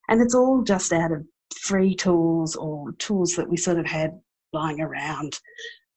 And 0.09 0.21
it's 0.21 0.35
all 0.35 0.61
just 0.63 0.93
out 0.93 1.11
of 1.11 1.25
free 1.55 1.95
tools 1.95 2.55
or 2.55 2.91
tools 2.93 3.33
that 3.35 3.49
we 3.49 3.57
sort 3.57 3.79
of 3.79 3.85
had 3.85 4.19
lying 4.53 4.81
around 4.81 5.39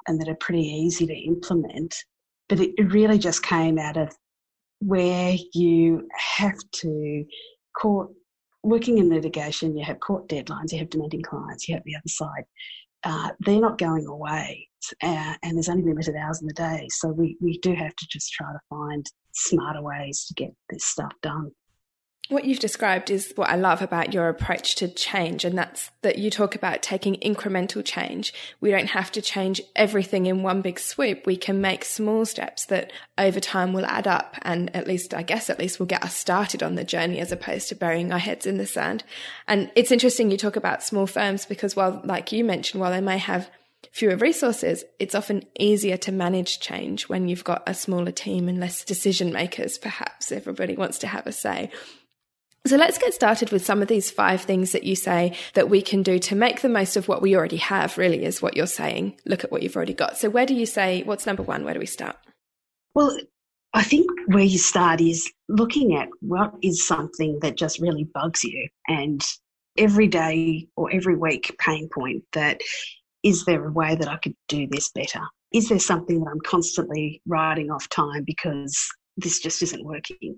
and 0.07 0.21
that 0.21 0.29
are 0.29 0.37
pretty 0.37 0.63
easy 0.63 1.07
to 1.07 1.15
implement. 1.15 1.95
But 2.49 2.61
it, 2.61 2.93
really 2.93 3.19
just 3.19 3.43
came 3.43 3.79
out 3.79 3.97
of 3.97 4.15
where 4.81 5.37
you 5.53 6.09
have 6.39 6.57
to 6.73 7.25
court 7.79 8.11
working 8.63 8.99
in 8.99 9.09
litigation, 9.09 9.77
you 9.77 9.85
have 9.85 10.01
court 10.01 10.29
deadlines, 10.29 10.73
you 10.73 10.79
have 10.79 10.91
demanding 10.91 11.23
clients, 11.23 11.69
you 11.69 11.75
have 11.75 11.85
the 11.85 11.95
other 11.95 12.09
side. 12.09 12.45
Uh, 13.05 13.31
they're 13.41 13.61
not 13.61 13.79
going 13.79 14.07
away, 14.07 14.69
uh, 15.03 15.35
and 15.43 15.57
there's 15.57 15.69
only 15.69 15.85
limited 15.85 16.17
hours 16.17 16.41
in 16.41 16.49
the 16.49 16.55
day. 16.55 16.87
So 16.91 17.09
we, 17.09 17.37
we 17.41 17.59
do 17.59 17.75
have 17.75 17.95
to 17.95 18.07
just 18.11 18.33
try 18.33 18.51
to 18.53 18.59
find 18.69 19.07
smarter 19.33 19.83
ways 19.83 20.25
to 20.27 20.35
get 20.35 20.51
this 20.71 20.85
stuff 20.85 21.13
done. 21.23 21.53
What 22.29 22.45
you've 22.45 22.59
described 22.59 23.11
is 23.11 23.33
what 23.37 23.49
I 23.49 23.57
love 23.57 23.81
about 23.81 24.13
your 24.13 24.29
approach 24.29 24.75
to 24.77 24.89
change, 24.89 25.47
and 25.47 25.57
that's 25.57 25.91
that 26.03 26.19
you 26.19 26.31
talk 26.31 26.55
about 26.55 26.83
taking 26.83 27.15
incremental 27.17 27.83
change. 27.83 28.35
We 28.61 28.71
don't 28.71 28.89
have 28.89 29.11
to 29.13 29.23
change 29.23 29.63
everything 29.75 30.27
in 30.27 30.43
one 30.43 30.61
big 30.61 30.79
swoop. 30.79 31.25
We 31.25 31.39
can 31.39 31.63
make 31.63 31.87
small 31.87 32.27
steps 32.27 32.67
that 32.67 32.93
over 33.17 33.41
time 33.41 33.73
will 33.73 33.87
add 33.87 34.07
up, 34.07 34.37
and 34.43 34.75
at 34.77 34.87
least, 34.87 35.15
I 35.15 35.23
guess, 35.23 35.49
at 35.49 35.59
least 35.59 35.79
will 35.79 35.87
get 35.87 36.03
us 36.03 36.15
started 36.15 36.63
on 36.63 36.75
the 36.75 36.85
journey 36.85 37.19
as 37.19 37.33
opposed 37.33 37.71
to 37.71 37.75
burying 37.75 38.13
our 38.13 38.19
heads 38.19 38.45
in 38.45 38.59
the 38.59 38.67
sand. 38.67 39.05
And 39.47 39.71
it's 39.75 39.91
interesting 39.91 40.31
you 40.31 40.37
talk 40.37 40.57
about 40.57 40.83
small 40.83 41.07
firms 41.07 41.47
because, 41.47 41.77
while, 41.77 42.03
like 42.05 42.31
you 42.31 42.45
mentioned, 42.45 42.83
while 42.83 42.93
they 42.93 43.01
may 43.01 43.17
have 43.17 43.51
fewer 43.91 44.17
resources, 44.17 44.85
it's 44.99 45.15
often 45.15 45.47
easier 45.59 45.97
to 45.97 46.13
manage 46.13 46.61
change 46.61 47.09
when 47.09 47.27
you've 47.27 47.45
got 47.45 47.63
a 47.67 47.73
smaller 47.73 48.13
team 48.13 48.51
and 48.51 48.61
less 48.61 48.85
decision 48.85 49.33
makers, 49.33 49.79
perhaps. 49.79 50.31
Everybody 50.31 50.77
wants 50.77 50.99
to 50.99 51.07
have 51.07 51.27
a 51.27 51.33
say. 51.33 51.71
So 52.69 52.77
let's 52.77 52.99
get 52.99 53.15
started 53.15 53.51
with 53.51 53.65
some 53.65 53.81
of 53.81 53.89
these 53.89 54.11
five 54.11 54.43
things 54.43 54.73
that 54.73 54.85
you 54.85 54.95
say 54.95 55.35
that 55.55 55.71
we 55.71 55.81
can 55.81 56.03
do 56.03 56.19
to 56.19 56.35
make 56.35 56.61
the 56.61 56.69
most 56.69 56.99
of 56.99 57.09
what 57.09 57.23
we 57.23 57.35
already 57.35 57.57
have, 57.57 57.97
really, 57.97 58.23
is 58.23 58.43
what 58.43 58.59
you're 58.59 58.67
saying. 58.67 59.19
Look 59.25 59.43
at 59.43 59.51
what 59.51 59.63
you've 59.63 59.75
already 59.75 59.95
got. 59.95 60.19
So, 60.19 60.29
where 60.29 60.45
do 60.45 60.53
you 60.53 60.67
say, 60.67 61.03
what's 61.05 61.25
number 61.25 61.43
one? 61.43 61.65
Where 61.65 61.73
do 61.73 61.81
we 61.81 61.87
start? 61.87 62.17
Well, 62.95 63.17
I 63.73 63.83
think 63.83 64.11
where 64.27 64.45
you 64.45 64.59
start 64.59 65.01
is 65.01 65.33
looking 65.49 65.97
at 65.97 66.11
what 66.21 66.53
is 66.63 66.87
something 66.87 67.39
that 67.41 67.57
just 67.57 67.81
really 67.81 68.05
bugs 68.05 68.45
you 68.45 68.69
and 68.87 69.25
every 69.79 70.07
day 70.07 70.69
or 70.77 70.93
every 70.93 71.17
week 71.17 71.57
pain 71.59 71.89
point 71.89 72.25
that 72.35 72.61
is 73.23 73.47
there 73.47 73.67
a 73.67 73.73
way 73.73 73.95
that 73.95 74.09
I 74.09 74.19
could 74.19 74.37
do 74.47 74.67
this 74.67 74.91
better? 74.91 75.23
Is 75.55 75.71
there 75.71 75.79
something 75.79 76.21
that 76.21 76.31
I'm 76.31 76.41
constantly 76.41 77.23
writing 77.27 77.71
off 77.71 77.89
time 77.89 78.25
because 78.27 78.77
this 79.19 79.41
just 79.41 79.63
isn't 79.63 79.85
working. 79.85 80.37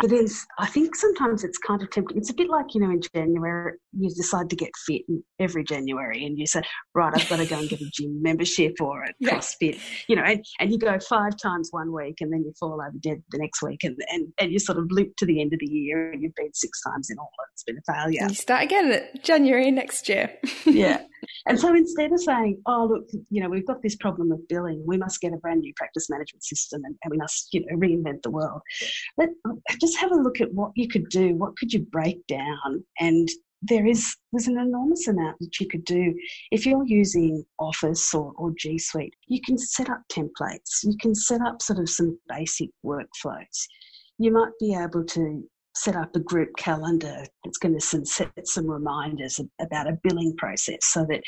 But 0.00 0.10
then 0.10 0.26
I 0.58 0.66
think 0.66 0.94
sometimes 0.94 1.44
it's 1.44 1.58
kind 1.58 1.82
of 1.82 1.90
tempting. 1.90 2.16
It's 2.16 2.30
a 2.30 2.34
bit 2.34 2.48
like, 2.48 2.74
you 2.74 2.80
know, 2.80 2.90
in 2.90 3.00
January, 3.14 3.72
you 3.92 4.08
decide 4.08 4.48
to 4.50 4.56
get 4.56 4.70
fit 4.86 5.02
every 5.38 5.64
January 5.64 6.24
and 6.24 6.38
you 6.38 6.46
say, 6.46 6.62
right, 6.94 7.12
I've 7.14 7.28
got 7.28 7.38
to 7.38 7.46
go 7.46 7.58
and 7.58 7.68
get 7.68 7.80
a 7.80 7.90
gym 7.92 8.22
membership 8.22 8.76
or 8.80 9.02
a 9.02 9.08
yeah. 9.18 9.30
CrossFit, 9.30 9.80
you 10.08 10.16
know, 10.16 10.22
and, 10.22 10.44
and 10.60 10.70
you 10.70 10.78
go 10.78 10.98
five 11.00 11.36
times 11.42 11.68
one 11.72 11.92
week 11.92 12.16
and 12.20 12.32
then 12.32 12.44
you 12.44 12.52
fall 12.58 12.74
over 12.74 12.92
dead 13.00 13.22
the 13.30 13.38
next 13.38 13.62
week 13.62 13.82
and, 13.82 13.96
and, 14.10 14.32
and 14.38 14.52
you 14.52 14.58
sort 14.58 14.78
of 14.78 14.86
loop 14.90 15.12
to 15.18 15.26
the 15.26 15.40
end 15.40 15.52
of 15.52 15.58
the 15.58 15.66
year 15.66 16.12
and 16.12 16.22
you've 16.22 16.34
been 16.34 16.52
six 16.54 16.80
times 16.82 17.10
in 17.10 17.18
all. 17.18 17.30
and 17.38 17.48
It's 17.52 17.64
been 17.64 17.78
a 17.78 17.92
failure. 17.92 18.20
And 18.22 18.30
you 18.30 18.36
start 18.36 18.62
again 18.62 18.92
at 18.92 19.24
January 19.24 19.70
next 19.70 20.08
year. 20.08 20.30
yeah. 20.64 21.02
And 21.46 21.58
so 21.58 21.74
instead 21.74 22.12
of 22.12 22.20
saying, 22.20 22.60
oh, 22.66 22.86
look, 22.90 23.08
you 23.30 23.42
know, 23.42 23.48
we've 23.48 23.66
got 23.66 23.82
this 23.82 23.96
problem 23.96 24.32
of 24.32 24.46
billing, 24.48 24.82
we 24.86 24.96
must 24.96 25.20
get 25.20 25.32
a 25.32 25.36
brand 25.36 25.60
new 25.60 25.72
practice 25.76 26.08
management 26.10 26.44
system 26.44 26.82
and, 26.84 26.96
and 27.02 27.10
we 27.10 27.16
must, 27.16 27.48
you 27.52 27.64
know, 27.66 27.76
reinvent 27.76 28.22
the 28.22 28.30
world. 28.30 28.60
Just 29.80 29.98
have 29.98 30.12
a 30.12 30.16
look 30.16 30.40
at 30.40 30.52
what 30.52 30.72
you 30.74 30.88
could 30.88 31.08
do, 31.08 31.34
what 31.34 31.56
could 31.56 31.72
you 31.72 31.80
break 31.80 32.26
down, 32.26 32.84
and 33.00 33.28
there 33.66 33.86
is 33.86 34.14
there's 34.32 34.46
an 34.46 34.58
enormous 34.58 35.08
amount 35.08 35.38
that 35.40 35.58
you 35.58 35.66
could 35.66 35.84
do. 35.84 36.14
If 36.50 36.66
you're 36.66 36.84
using 36.84 37.44
office 37.58 38.12
or, 38.14 38.32
or 38.36 38.52
g 38.58 38.78
suite 38.78 39.14
you 39.26 39.40
can 39.44 39.56
set 39.56 39.88
up 39.88 40.02
templates. 40.12 40.82
You 40.82 40.96
can 41.00 41.14
set 41.14 41.40
up 41.40 41.62
sort 41.62 41.78
of 41.78 41.88
some 41.88 42.18
basic 42.28 42.70
workflows. 42.84 43.66
You 44.18 44.32
might 44.32 44.52
be 44.60 44.74
able 44.74 45.04
to 45.04 45.42
set 45.74 45.96
up 45.96 46.14
a 46.14 46.20
group 46.20 46.50
calendar 46.56 47.24
that's 47.44 47.58
going 47.58 47.74
to 47.74 47.80
set 47.80 48.30
some 48.44 48.70
reminders 48.70 49.40
about 49.60 49.88
a 49.88 49.98
billing 50.02 50.34
process 50.36 50.78
so 50.82 51.04
that 51.08 51.22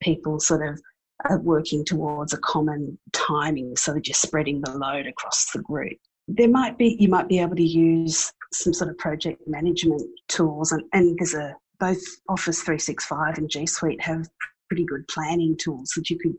people 0.00 0.40
sort 0.40 0.66
of 0.66 0.80
are 1.28 1.38
working 1.38 1.84
towards 1.84 2.32
a 2.32 2.38
common 2.38 2.98
timing 3.12 3.76
so 3.76 3.92
that 3.92 4.08
you're 4.08 4.14
spreading 4.14 4.60
the 4.60 4.76
load 4.76 5.06
across 5.06 5.50
the 5.52 5.62
group. 5.62 5.96
There 6.28 6.48
might 6.48 6.78
be, 6.78 6.96
you 6.98 7.08
might 7.08 7.28
be 7.28 7.38
able 7.38 7.56
to 7.56 7.62
use 7.62 8.32
some 8.52 8.72
sort 8.72 8.90
of 8.90 8.98
project 8.98 9.42
management 9.46 10.02
tools, 10.28 10.72
and, 10.72 10.82
and 10.92 11.16
there's 11.18 11.34
a 11.34 11.54
both 11.80 12.02
Office 12.28 12.62
365 12.62 13.38
and 13.38 13.50
G 13.50 13.66
Suite 13.66 14.00
have 14.00 14.28
pretty 14.68 14.84
good 14.84 15.06
planning 15.08 15.56
tools 15.56 15.92
that 15.96 16.08
you 16.08 16.18
could 16.18 16.34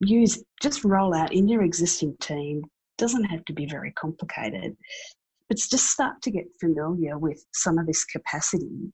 use, 0.00 0.42
just 0.60 0.84
roll 0.84 1.14
out 1.14 1.32
in 1.32 1.48
your 1.48 1.62
existing 1.62 2.16
team. 2.20 2.62
Doesn't 2.98 3.24
have 3.24 3.44
to 3.44 3.52
be 3.52 3.64
very 3.64 3.92
complicated. 3.92 4.76
But 5.48 5.58
just 5.58 5.90
start 5.90 6.20
to 6.22 6.30
get 6.30 6.44
familiar 6.60 7.18
with 7.18 7.44
some 7.52 7.78
of 7.78 7.86
this 7.86 8.04
capacity 8.04 8.92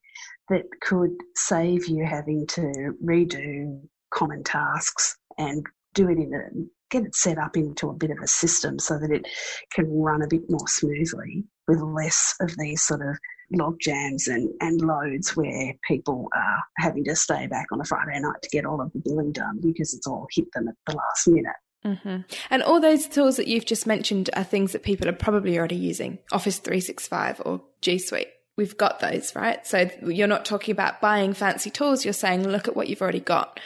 that 0.48 0.64
could 0.80 1.12
save 1.34 1.86
you 1.88 2.04
having 2.04 2.46
to 2.48 2.94
redo 3.04 3.80
common 4.10 4.44
tasks 4.44 5.16
and 5.38 5.64
do 5.94 6.08
it 6.08 6.18
in 6.18 6.32
a 6.34 6.64
get 6.90 7.04
it 7.04 7.14
set 7.14 7.38
up 7.38 7.56
into 7.56 7.88
a 7.88 7.94
bit 7.94 8.10
of 8.10 8.18
a 8.22 8.26
system 8.26 8.78
so 8.78 8.98
that 8.98 9.10
it 9.10 9.26
can 9.72 9.90
run 9.90 10.22
a 10.22 10.28
bit 10.28 10.42
more 10.48 10.68
smoothly 10.68 11.44
with 11.66 11.80
less 11.80 12.36
of 12.40 12.54
these 12.56 12.82
sort 12.82 13.00
of 13.00 13.16
log 13.52 13.76
jams 13.80 14.28
and, 14.28 14.48
and 14.60 14.80
loads 14.80 15.36
where 15.36 15.74
people 15.82 16.28
are 16.34 16.62
having 16.78 17.04
to 17.04 17.16
stay 17.16 17.46
back 17.46 17.66
on 17.72 17.80
a 17.80 17.84
Friday 17.84 18.20
night 18.20 18.40
to 18.42 18.48
get 18.50 18.64
all 18.64 18.80
of 18.80 18.92
the 18.92 19.00
billing 19.00 19.32
done 19.32 19.58
because 19.60 19.92
it's 19.92 20.06
all 20.06 20.26
hit 20.30 20.46
them 20.54 20.68
at 20.68 20.74
the 20.86 20.94
last 20.94 21.26
minute. 21.26 21.56
Mm-hmm. 21.84 22.20
And 22.50 22.62
all 22.62 22.80
those 22.80 23.06
tools 23.06 23.36
that 23.36 23.46
you've 23.46 23.66
just 23.66 23.86
mentioned 23.86 24.30
are 24.34 24.44
things 24.44 24.72
that 24.72 24.82
people 24.82 25.08
are 25.08 25.12
probably 25.12 25.58
already 25.58 25.76
using 25.76 26.18
Office 26.32 26.58
365 26.58 27.42
or 27.44 27.62
G 27.82 27.98
Suite. 27.98 28.28
We've 28.56 28.76
got 28.76 29.00
those, 29.00 29.34
right? 29.34 29.66
So 29.66 29.90
you're 30.06 30.28
not 30.28 30.44
talking 30.44 30.72
about 30.72 31.00
buying 31.00 31.34
fancy 31.34 31.70
tools, 31.70 32.04
you're 32.04 32.14
saying, 32.14 32.48
look 32.48 32.68
at 32.68 32.76
what 32.76 32.88
you've 32.88 33.02
already 33.02 33.20
got. 33.20 33.60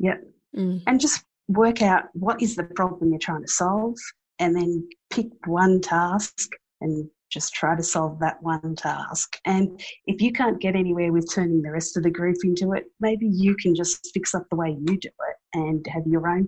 Yep. 0.00 0.22
Mm. 0.56 0.82
And 0.86 1.00
just 1.00 1.24
work 1.48 1.82
out 1.82 2.04
what 2.12 2.42
is 2.42 2.56
the 2.56 2.64
problem 2.64 3.10
you're 3.10 3.18
trying 3.18 3.42
to 3.42 3.48
solve 3.50 3.96
and 4.38 4.54
then 4.54 4.88
pick 5.10 5.26
one 5.46 5.80
task 5.80 6.50
and 6.80 7.08
just 7.30 7.54
try 7.54 7.76
to 7.76 7.82
solve 7.82 8.18
that 8.20 8.42
one 8.42 8.74
task. 8.74 9.38
And 9.44 9.80
if 10.06 10.20
you 10.20 10.32
can't 10.32 10.60
get 10.60 10.74
anywhere 10.74 11.12
with 11.12 11.32
turning 11.32 11.62
the 11.62 11.70
rest 11.70 11.96
of 11.96 12.02
the 12.02 12.10
group 12.10 12.36
into 12.42 12.72
it, 12.72 12.84
maybe 13.00 13.26
you 13.26 13.54
can 13.54 13.74
just 13.74 14.10
fix 14.14 14.34
up 14.34 14.46
the 14.50 14.56
way 14.56 14.70
you 14.70 14.96
do 14.96 15.08
it 15.08 15.36
and 15.54 15.86
have 15.88 16.06
your 16.06 16.28
own 16.28 16.46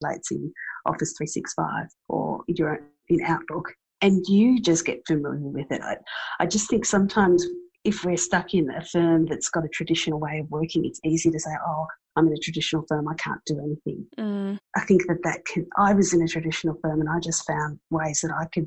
templates 0.00 0.30
in 0.30 0.52
Office 0.86 1.14
365 1.16 1.86
or 2.08 2.42
your 2.48 2.80
in 3.08 3.20
Outlook. 3.24 3.74
And 4.02 4.24
you 4.28 4.60
just 4.60 4.86
get 4.86 5.02
familiar 5.06 5.40
with 5.40 5.70
it. 5.70 5.82
I, 5.82 5.96
I 6.38 6.46
just 6.46 6.70
think 6.70 6.86
sometimes 6.86 7.46
if 7.84 8.04
we're 8.04 8.16
stuck 8.16 8.54
in 8.54 8.70
a 8.70 8.84
firm 8.84 9.26
that's 9.26 9.48
got 9.48 9.64
a 9.64 9.68
traditional 9.68 10.20
way 10.20 10.38
of 10.38 10.50
working, 10.50 10.84
it's 10.84 11.00
easy 11.04 11.30
to 11.30 11.38
say, 11.38 11.50
oh, 11.66 11.86
I'm 12.16 12.26
in 12.26 12.32
a 12.32 12.38
traditional 12.38 12.84
firm, 12.88 13.08
I 13.08 13.14
can't 13.14 13.40
do 13.46 13.58
anything. 13.58 14.06
Mm. 14.18 14.58
I 14.76 14.80
think 14.80 15.06
that 15.06 15.22
that 15.22 15.44
can, 15.46 15.66
I 15.78 15.94
was 15.94 16.12
in 16.12 16.22
a 16.22 16.28
traditional 16.28 16.76
firm 16.82 17.00
and 17.00 17.08
I 17.08 17.20
just 17.20 17.46
found 17.46 17.78
ways 17.90 18.20
that 18.22 18.32
I 18.32 18.46
could 18.52 18.66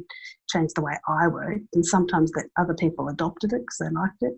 change 0.50 0.72
the 0.76 0.82
way 0.82 0.94
I 1.08 1.28
worked. 1.28 1.68
And 1.74 1.86
sometimes 1.86 2.32
that 2.32 2.50
other 2.58 2.74
people 2.74 3.10
adopted 3.10 3.54
it 3.54 3.62
because 3.62 3.78
they 3.80 3.90
liked 3.90 4.22
it. 4.22 4.34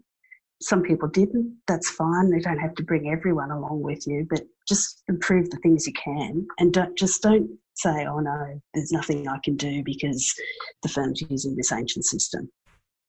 Some 0.62 0.84
people 0.84 1.10
didn't. 1.10 1.58
That's 1.68 1.90
fine. 1.90 2.30
They 2.30 2.40
don't 2.40 2.60
have 2.60 2.76
to 2.76 2.84
bring 2.84 3.10
everyone 3.10 3.52
along 3.52 3.82
with 3.82 4.08
you, 4.08 4.26
but 4.30 4.42
just 4.68 5.04
improve 5.08 5.50
the 5.50 5.58
things 5.58 5.86
you 5.86 5.94
can 5.94 6.48
and 6.58 6.74
don't, 6.74 6.98
just 6.98 7.22
don't 7.22 7.50
say, 7.76 8.06
oh 8.06 8.20
no, 8.20 8.62
there's 8.74 8.92
nothing 8.92 9.28
I 9.28 9.38
can 9.44 9.58
do 9.58 9.84
because 9.84 10.34
the 10.82 10.90
firm's 10.90 11.22
using 11.30 11.56
this 11.56 11.72
ancient 11.72 12.06
system. 12.06 12.50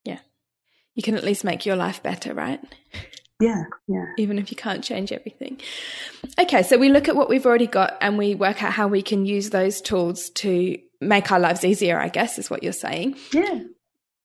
Yeah. 0.03 0.19
You 0.93 1.03
can 1.03 1.15
at 1.15 1.23
least 1.23 1.43
make 1.43 1.65
your 1.65 1.75
life 1.75 2.03
better, 2.03 2.33
right? 2.33 2.59
Yeah, 3.39 3.63
yeah. 3.87 4.05
Even 4.17 4.39
if 4.39 4.49
you 4.49 4.57
can't 4.57 4.83
change 4.83 5.11
everything. 5.11 5.61
Okay, 6.39 6.63
so 6.63 6.77
we 6.77 6.89
look 6.89 7.07
at 7.07 7.15
what 7.15 7.29
we've 7.29 7.45
already 7.45 7.67
got 7.67 7.97
and 8.01 8.17
we 8.17 8.33
work 8.35 8.63
out 8.63 8.73
how 8.73 8.87
we 8.87 9.01
can 9.01 9.25
use 9.25 9.51
those 9.51 9.79
tools 9.79 10.31
to 10.31 10.77
make 10.99 11.31
our 11.31 11.39
lives 11.39 11.63
easier, 11.63 11.99
I 11.99 12.09
guess, 12.09 12.39
is 12.39 12.49
what 12.49 12.63
you're 12.63 12.73
saying. 12.73 13.15
Yeah. 13.31 13.59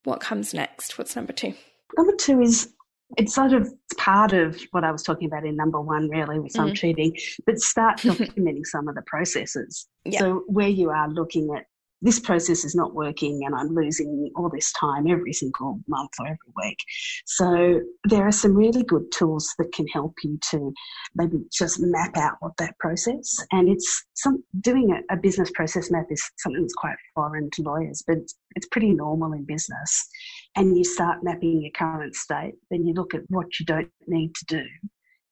What 0.05 0.21
comes 0.21 0.55
next? 0.55 0.99
What's 0.99 1.15
number 1.15 1.33
two? 1.33 1.55
Number 1.97 2.17
two 2.17 2.41
is 2.41 2.73
it's 3.17 3.35
sort 3.35 3.53
of 3.53 3.73
part 3.97 4.33
of 4.33 4.61
what 4.71 4.85
I 4.85 4.93
was 4.93 5.03
talking 5.03 5.27
about 5.27 5.45
in 5.45 5.57
number 5.57 5.81
one, 5.81 6.09
really, 6.09 6.39
with 6.39 6.53
some 6.53 6.71
mm. 6.71 6.75
treating, 6.75 7.17
but 7.47 7.59
start 7.59 7.99
documenting 8.01 8.65
some 8.65 8.89
of 8.89 8.95
the 8.95 9.03
processes. 9.03 9.89
Yeah. 10.05 10.21
So, 10.21 10.45
where 10.47 10.69
you 10.69 10.91
are 10.91 11.09
looking 11.09 11.55
at 11.57 11.67
this 12.03 12.19
process 12.19 12.65
is 12.65 12.75
not 12.75 12.95
working 12.95 13.43
and 13.47 13.55
I'm 13.55 13.69
losing 13.75 14.31
all 14.35 14.51
this 14.51 14.73
time 14.73 15.07
every 15.09 15.33
single 15.33 15.81
month 15.87 16.11
or 16.19 16.27
every 16.27 16.39
week. 16.57 16.79
So 17.25 17.81
there 18.05 18.27
are 18.27 18.33
some 18.33 18.55
really 18.55 18.83
good 18.83 19.11
tools 19.13 19.55
that 19.59 19.73
can 19.73 19.87
help 19.87 20.15
you 20.25 20.39
to 20.51 20.75
maybe 21.15 21.39
just 21.53 21.81
map 21.81 22.17
out 22.17 22.37
what 22.41 22.57
that 22.59 22.77
process 22.79 23.39
and 23.53 23.69
it's 23.69 24.05
some 24.15 24.43
doing 24.61 24.91
a, 24.91 25.15
a 25.15 25.17
business 25.17 25.51
process 25.55 25.91
map 25.91 26.07
is 26.11 26.29
something 26.39 26.63
that's 26.63 26.75
quite 26.75 26.97
foreign 27.15 27.51
to 27.53 27.63
lawyers, 27.63 28.03
but 28.07 28.19
it's, 28.19 28.35
it's 28.57 28.67
pretty 28.67 28.91
normal 28.91 29.33
in 29.33 29.45
business. 29.45 30.09
And 30.55 30.77
you 30.77 30.85
start 30.85 31.23
mapping 31.23 31.63
your 31.63 31.71
current 31.73 32.15
state, 32.15 32.55
then 32.71 32.87
you 32.87 32.93
look 32.95 33.15
at 33.15 33.23
what 33.29 33.59
you 33.59 33.67
don't 33.67 33.91
need 34.07 34.35
to 34.35 34.45
do 34.45 34.65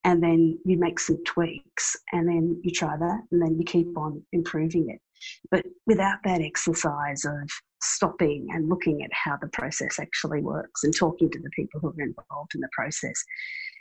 and 0.04 0.22
then 0.22 0.58
you 0.64 0.78
make 0.78 0.98
some 0.98 1.22
tweaks 1.24 1.94
and 2.12 2.26
then 2.26 2.58
you 2.64 2.70
try 2.70 2.96
that 2.96 3.20
and 3.30 3.42
then 3.42 3.58
you 3.58 3.64
keep 3.64 3.98
on 3.98 4.22
improving 4.32 4.88
it 4.88 4.98
but 5.50 5.64
without 5.86 6.18
that 6.24 6.40
exercise 6.40 7.24
of 7.24 7.50
stopping 7.82 8.48
and 8.50 8.68
looking 8.68 9.02
at 9.02 9.10
how 9.12 9.36
the 9.40 9.48
process 9.48 9.98
actually 9.98 10.40
works 10.40 10.84
and 10.84 10.94
talking 10.94 11.30
to 11.30 11.38
the 11.38 11.50
people 11.50 11.80
who 11.80 11.88
are 11.88 12.02
involved 12.02 12.54
in 12.54 12.60
the 12.60 12.68
process, 12.72 13.14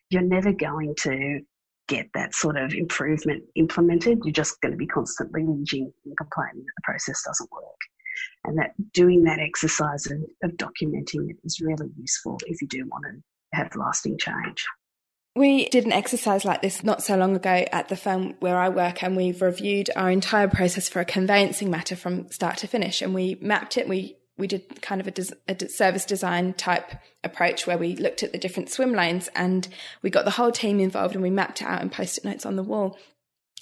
you're 0.09 0.21
never 0.21 0.51
going 0.51 0.93
to 0.99 1.39
get 1.87 2.07
that 2.13 2.35
sort 2.35 2.57
of 2.57 2.73
improvement 2.73 3.43
implemented. 3.55 4.19
You're 4.23 4.33
just 4.33 4.61
going 4.61 4.71
to 4.71 4.77
be 4.77 4.87
constantly 4.87 5.41
whinging 5.41 5.91
and 6.05 6.17
complaining 6.17 6.63
that 6.63 6.73
the 6.77 6.83
process 6.83 7.21
doesn't 7.25 7.51
work. 7.51 7.68
And 8.45 8.57
that 8.57 8.71
doing 8.93 9.23
that 9.23 9.39
exercise 9.39 10.05
of, 10.07 10.19
of 10.43 10.51
documenting 10.51 11.29
it 11.29 11.37
is 11.43 11.61
really 11.61 11.89
useful 11.97 12.37
if 12.45 12.61
you 12.61 12.67
do 12.67 12.85
want 12.87 13.05
to 13.05 13.57
have 13.57 13.75
lasting 13.75 14.17
change. 14.17 14.65
We 15.35 15.69
did 15.69 15.85
an 15.85 15.91
exercise 15.91 16.43
like 16.43 16.61
this 16.61 16.83
not 16.83 17.03
so 17.03 17.15
long 17.15 17.35
ago 17.35 17.65
at 17.71 17.87
the 17.87 17.95
firm 17.95 18.35
where 18.39 18.57
I 18.57 18.69
work, 18.69 19.03
and 19.03 19.15
we've 19.15 19.41
reviewed 19.41 19.89
our 19.95 20.09
entire 20.09 20.47
process 20.47 20.89
for 20.89 20.99
a 20.99 21.05
conveyancing 21.05 21.69
matter 21.69 21.95
from 21.95 22.29
start 22.29 22.57
to 22.57 22.67
finish. 22.67 23.01
And 23.01 23.13
we 23.13 23.37
mapped 23.39 23.77
it. 23.77 23.87
We 23.87 24.17
we 24.39 24.47
did 24.47 24.81
kind 24.81 25.01
of 25.01 25.07
a, 25.07 25.11
des- 25.11 25.35
a 25.47 25.69
service 25.69 26.05
design 26.05 26.53
type 26.53 26.93
approach 27.23 27.67
where 27.67 27.77
we 27.77 27.95
looked 27.97 28.23
at 28.23 28.31
the 28.31 28.37
different 28.37 28.69
swim 28.69 28.93
lanes 28.93 29.29
and 29.35 29.67
we 30.01 30.09
got 30.09 30.23
the 30.23 30.31
whole 30.31 30.51
team 30.51 30.79
involved 30.79 31.13
and 31.13 31.21
we 31.21 31.29
mapped 31.29 31.61
it 31.61 31.67
out 31.67 31.81
and 31.81 31.91
post-it 31.91 32.23
notes 32.23 32.45
on 32.45 32.55
the 32.55 32.63
wall. 32.63 32.97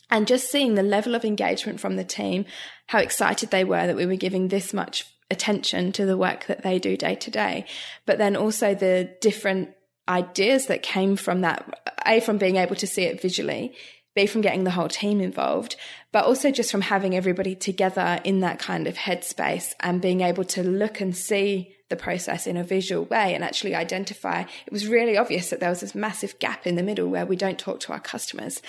And 0.09 0.27
just 0.27 0.49
seeing 0.49 0.75
the 0.75 0.83
level 0.83 1.15
of 1.15 1.25
engagement 1.25 1.79
from 1.79 1.95
the 1.95 2.03
team, 2.03 2.45
how 2.87 2.99
excited 2.99 3.51
they 3.51 3.63
were 3.63 3.87
that 3.87 3.95
we 3.95 4.05
were 4.05 4.15
giving 4.15 4.47
this 4.47 4.73
much 4.73 5.05
attention 5.29 5.91
to 5.91 6.05
the 6.05 6.17
work 6.17 6.45
that 6.45 6.63
they 6.63 6.79
do 6.79 6.95
day 6.95 7.15
to 7.15 7.31
day, 7.31 7.65
but 8.05 8.17
then 8.17 8.35
also 8.35 8.73
the 8.73 9.13
different 9.19 9.69
ideas 10.07 10.67
that 10.67 10.83
came 10.83 11.15
from 11.17 11.41
that, 11.41 11.69
A, 12.05 12.21
from 12.21 12.37
being 12.37 12.55
able 12.55 12.75
to 12.75 12.87
see 12.87 13.03
it 13.03 13.21
visually, 13.21 13.75
B, 14.15 14.25
from 14.25 14.41
getting 14.41 14.63
the 14.63 14.71
whole 14.71 14.87
team 14.87 15.19
involved, 15.19 15.75
but 16.11 16.25
also 16.25 16.49
just 16.49 16.71
from 16.71 16.81
having 16.81 17.15
everybody 17.15 17.55
together 17.55 18.19
in 18.23 18.39
that 18.39 18.57
kind 18.57 18.87
of 18.87 18.95
headspace 18.95 19.73
and 19.81 20.01
being 20.01 20.21
able 20.21 20.45
to 20.45 20.63
look 20.63 21.01
and 21.01 21.15
see 21.15 21.75
the 21.89 21.95
process 21.95 22.47
in 22.47 22.57
a 22.57 22.63
visual 22.63 23.05
way 23.05 23.35
and 23.35 23.43
actually 23.43 23.75
identify. 23.75 24.41
It 24.65 24.73
was 24.73 24.87
really 24.87 25.17
obvious 25.17 25.49
that 25.49 25.59
there 25.59 25.69
was 25.69 25.81
this 25.81 25.95
massive 25.95 26.39
gap 26.39 26.65
in 26.65 26.75
the 26.75 26.83
middle 26.83 27.07
where 27.07 27.25
we 27.25 27.35
don't 27.35 27.59
talk 27.59 27.79
to 27.81 27.93
our 27.93 27.99
customers. 27.99 28.61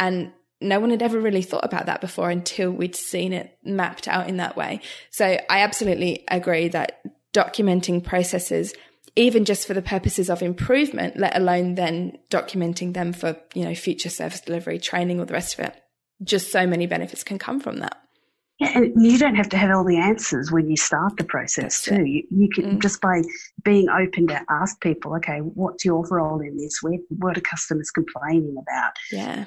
And 0.00 0.32
no 0.60 0.80
one 0.80 0.90
had 0.90 1.02
ever 1.02 1.20
really 1.20 1.42
thought 1.42 1.64
about 1.64 1.86
that 1.86 2.00
before 2.00 2.30
until 2.30 2.70
we'd 2.70 2.96
seen 2.96 3.32
it 3.32 3.56
mapped 3.64 4.08
out 4.08 4.28
in 4.28 4.38
that 4.38 4.56
way. 4.56 4.80
So 5.10 5.26
I 5.26 5.60
absolutely 5.60 6.24
agree 6.28 6.68
that 6.68 7.00
documenting 7.34 8.02
processes 8.02 8.72
even 9.18 9.46
just 9.46 9.66
for 9.66 9.72
the 9.72 9.82
purposes 9.82 10.28
of 10.28 10.42
improvement, 10.42 11.16
let 11.16 11.34
alone 11.34 11.74
then 11.74 12.18
documenting 12.30 12.92
them 12.92 13.14
for, 13.14 13.34
you 13.54 13.64
know, 13.64 13.74
future 13.74 14.10
service 14.10 14.42
delivery, 14.42 14.78
training, 14.78 15.18
or 15.18 15.24
the 15.24 15.32
rest 15.32 15.58
of 15.58 15.64
it. 15.64 15.74
Just 16.22 16.52
so 16.52 16.66
many 16.66 16.86
benefits 16.86 17.24
can 17.24 17.38
come 17.38 17.58
from 17.58 17.78
that. 17.78 17.96
Yeah, 18.58 18.78
and 18.78 19.02
you 19.02 19.18
don't 19.18 19.34
have 19.34 19.48
to 19.50 19.56
have 19.56 19.70
all 19.70 19.84
the 19.84 19.98
answers 19.98 20.52
when 20.52 20.68
you 20.68 20.76
start 20.76 21.16
the 21.16 21.24
process 21.24 21.82
That's 21.82 21.98
too. 21.98 22.04
You, 22.04 22.22
you, 22.30 22.48
can 22.48 22.76
mm. 22.76 22.82
just 22.82 23.00
by 23.00 23.22
being 23.64 23.88
open 23.88 24.26
to 24.28 24.40
ask 24.48 24.80
people, 24.80 25.14
okay, 25.16 25.38
what's 25.38 25.84
your 25.84 26.06
role 26.10 26.40
in 26.40 26.56
this? 26.56 26.82
Where, 26.82 26.98
what 27.08 27.36
are 27.36 27.42
customers 27.42 27.90
complaining 27.90 28.56
about? 28.58 28.92
Yeah 29.10 29.46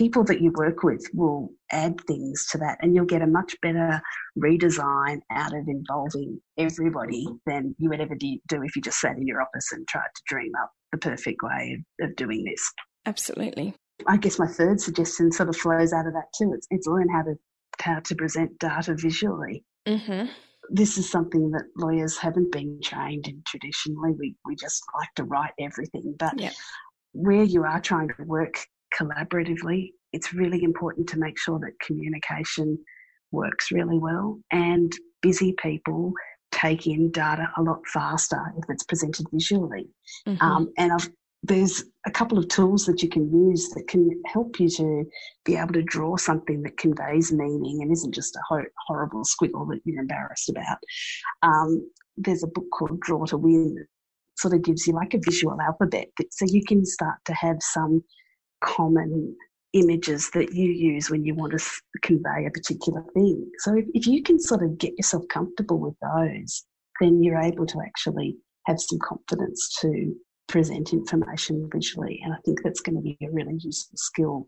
people 0.00 0.24
that 0.24 0.40
you 0.40 0.50
work 0.54 0.82
with 0.82 1.06
will 1.12 1.50
add 1.72 2.00
things 2.06 2.46
to 2.50 2.56
that 2.56 2.78
and 2.80 2.94
you'll 2.94 3.04
get 3.04 3.20
a 3.20 3.26
much 3.26 3.54
better 3.60 4.00
redesign 4.42 5.20
out 5.30 5.54
of 5.54 5.68
involving 5.68 6.40
everybody 6.56 7.26
than 7.44 7.74
you 7.78 7.90
would 7.90 8.00
ever 8.00 8.14
do 8.14 8.38
if 8.62 8.74
you 8.74 8.80
just 8.80 8.98
sat 8.98 9.18
in 9.18 9.26
your 9.26 9.42
office 9.42 9.72
and 9.72 9.86
tried 9.86 10.08
to 10.16 10.22
dream 10.26 10.52
up 10.62 10.70
the 10.92 10.96
perfect 10.96 11.42
way 11.42 11.76
of, 12.00 12.08
of 12.08 12.16
doing 12.16 12.42
this. 12.44 12.72
Absolutely. 13.04 13.74
I 14.06 14.16
guess 14.16 14.38
my 14.38 14.46
third 14.46 14.80
suggestion 14.80 15.30
sort 15.30 15.50
of 15.50 15.56
flows 15.56 15.92
out 15.92 16.06
of 16.06 16.14
that 16.14 16.32
too. 16.34 16.50
It's, 16.54 16.66
it's 16.70 16.86
learn 16.86 17.10
how 17.10 17.20
to 17.20 17.34
how 17.78 18.00
to 18.00 18.14
present 18.14 18.58
data 18.58 18.96
visually. 18.98 19.64
Mm-hmm. 19.86 20.30
this 20.70 20.96
is 20.96 21.10
something 21.10 21.50
that 21.50 21.64
lawyers 21.76 22.16
haven't 22.16 22.52
been 22.52 22.80
trained 22.82 23.28
in 23.28 23.42
traditionally. 23.46 24.12
We, 24.18 24.34
we 24.46 24.56
just 24.56 24.82
like 24.98 25.08
to 25.16 25.24
write 25.24 25.52
everything. 25.60 26.14
But 26.18 26.40
yeah. 26.40 26.52
where 27.12 27.42
you 27.42 27.64
are 27.64 27.80
trying 27.80 28.08
to 28.08 28.14
work 28.24 28.66
collaboratively, 28.98 29.90
it's 30.12 30.32
really 30.32 30.62
important 30.62 31.08
to 31.10 31.18
make 31.18 31.38
sure 31.38 31.58
that 31.60 31.78
communication 31.84 32.78
works 33.32 33.70
really 33.70 33.98
well 33.98 34.40
and 34.50 34.92
busy 35.22 35.54
people 35.62 36.12
take 36.50 36.86
in 36.86 37.10
data 37.12 37.48
a 37.56 37.62
lot 37.62 37.80
faster 37.86 38.40
if 38.58 38.64
it's 38.68 38.82
presented 38.82 39.26
visually. 39.32 39.88
Mm-hmm. 40.26 40.44
Um, 40.44 40.72
and 40.76 40.92
I've 40.92 41.08
there's 41.42 41.84
a 42.06 42.10
couple 42.10 42.38
of 42.38 42.48
tools 42.48 42.84
that 42.84 43.02
you 43.02 43.08
can 43.08 43.30
use 43.32 43.70
that 43.70 43.88
can 43.88 44.10
help 44.26 44.60
you 44.60 44.68
to 44.68 45.04
be 45.44 45.56
able 45.56 45.72
to 45.72 45.82
draw 45.82 46.16
something 46.16 46.62
that 46.62 46.76
conveys 46.76 47.32
meaning 47.32 47.78
and 47.80 47.90
isn't 47.90 48.14
just 48.14 48.36
a 48.36 48.40
ho- 48.46 48.64
horrible 48.86 49.22
squiggle 49.22 49.66
that 49.68 49.80
you're 49.84 50.02
embarrassed 50.02 50.50
about. 50.50 50.78
Um, 51.42 51.88
there's 52.16 52.42
a 52.42 52.48
book 52.48 52.66
called 52.72 53.00
Draw 53.00 53.26
to 53.26 53.38
Win 53.38 53.74
that 53.76 53.86
sort 54.36 54.54
of 54.54 54.62
gives 54.62 54.86
you 54.86 54.92
like 54.92 55.14
a 55.14 55.20
visual 55.24 55.58
alphabet 55.60 56.08
that, 56.18 56.32
so 56.32 56.44
you 56.46 56.62
can 56.66 56.84
start 56.84 57.16
to 57.24 57.32
have 57.32 57.56
some 57.60 58.04
common 58.62 59.36
images 59.72 60.30
that 60.34 60.52
you 60.52 60.70
use 60.70 61.10
when 61.10 61.24
you 61.24 61.34
want 61.34 61.52
to 61.52 61.64
convey 62.02 62.46
a 62.46 62.50
particular 62.50 63.04
thing. 63.14 63.48
So 63.58 63.76
if, 63.76 63.84
if 63.94 64.06
you 64.06 64.22
can 64.22 64.40
sort 64.40 64.62
of 64.62 64.78
get 64.78 64.96
yourself 64.96 65.24
comfortable 65.28 65.78
with 65.78 65.94
those, 66.02 66.64
then 67.00 67.22
you're 67.22 67.40
able 67.40 67.66
to 67.66 67.80
actually 67.84 68.36
have 68.66 68.80
some 68.80 68.98
confidence 68.98 69.76
to 69.80 70.14
present 70.48 70.92
information 70.92 71.68
visually. 71.72 72.20
And 72.24 72.34
I 72.34 72.36
think 72.44 72.62
that's 72.62 72.80
going 72.80 72.96
to 72.96 73.02
be 73.02 73.16
a 73.22 73.30
really 73.30 73.56
useful 73.60 73.96
skill 73.96 74.46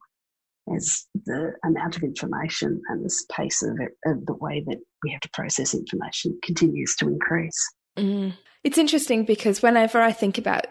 as 0.77 1.07
the 1.27 1.53
amount 1.65 1.97
of 1.97 2.03
information 2.03 2.81
and 2.89 3.05
the 3.05 3.15
pace 3.33 3.63
of, 3.63 3.79
it, 3.81 3.93
of 4.07 4.27
the 4.27 4.35
way 4.35 4.63
that 4.67 4.79
we 5.03 5.11
have 5.11 5.21
to 5.21 5.31
process 5.33 5.75
information 5.75 6.39
continues 6.43 6.95
to 6.97 7.09
increase. 7.09 7.75
Mm. 7.99 8.35
It's 8.65 8.79
interesting 8.79 9.25
because 9.25 9.63
whenever 9.63 10.01
I 10.01 10.13
think 10.13 10.39
about 10.39 10.67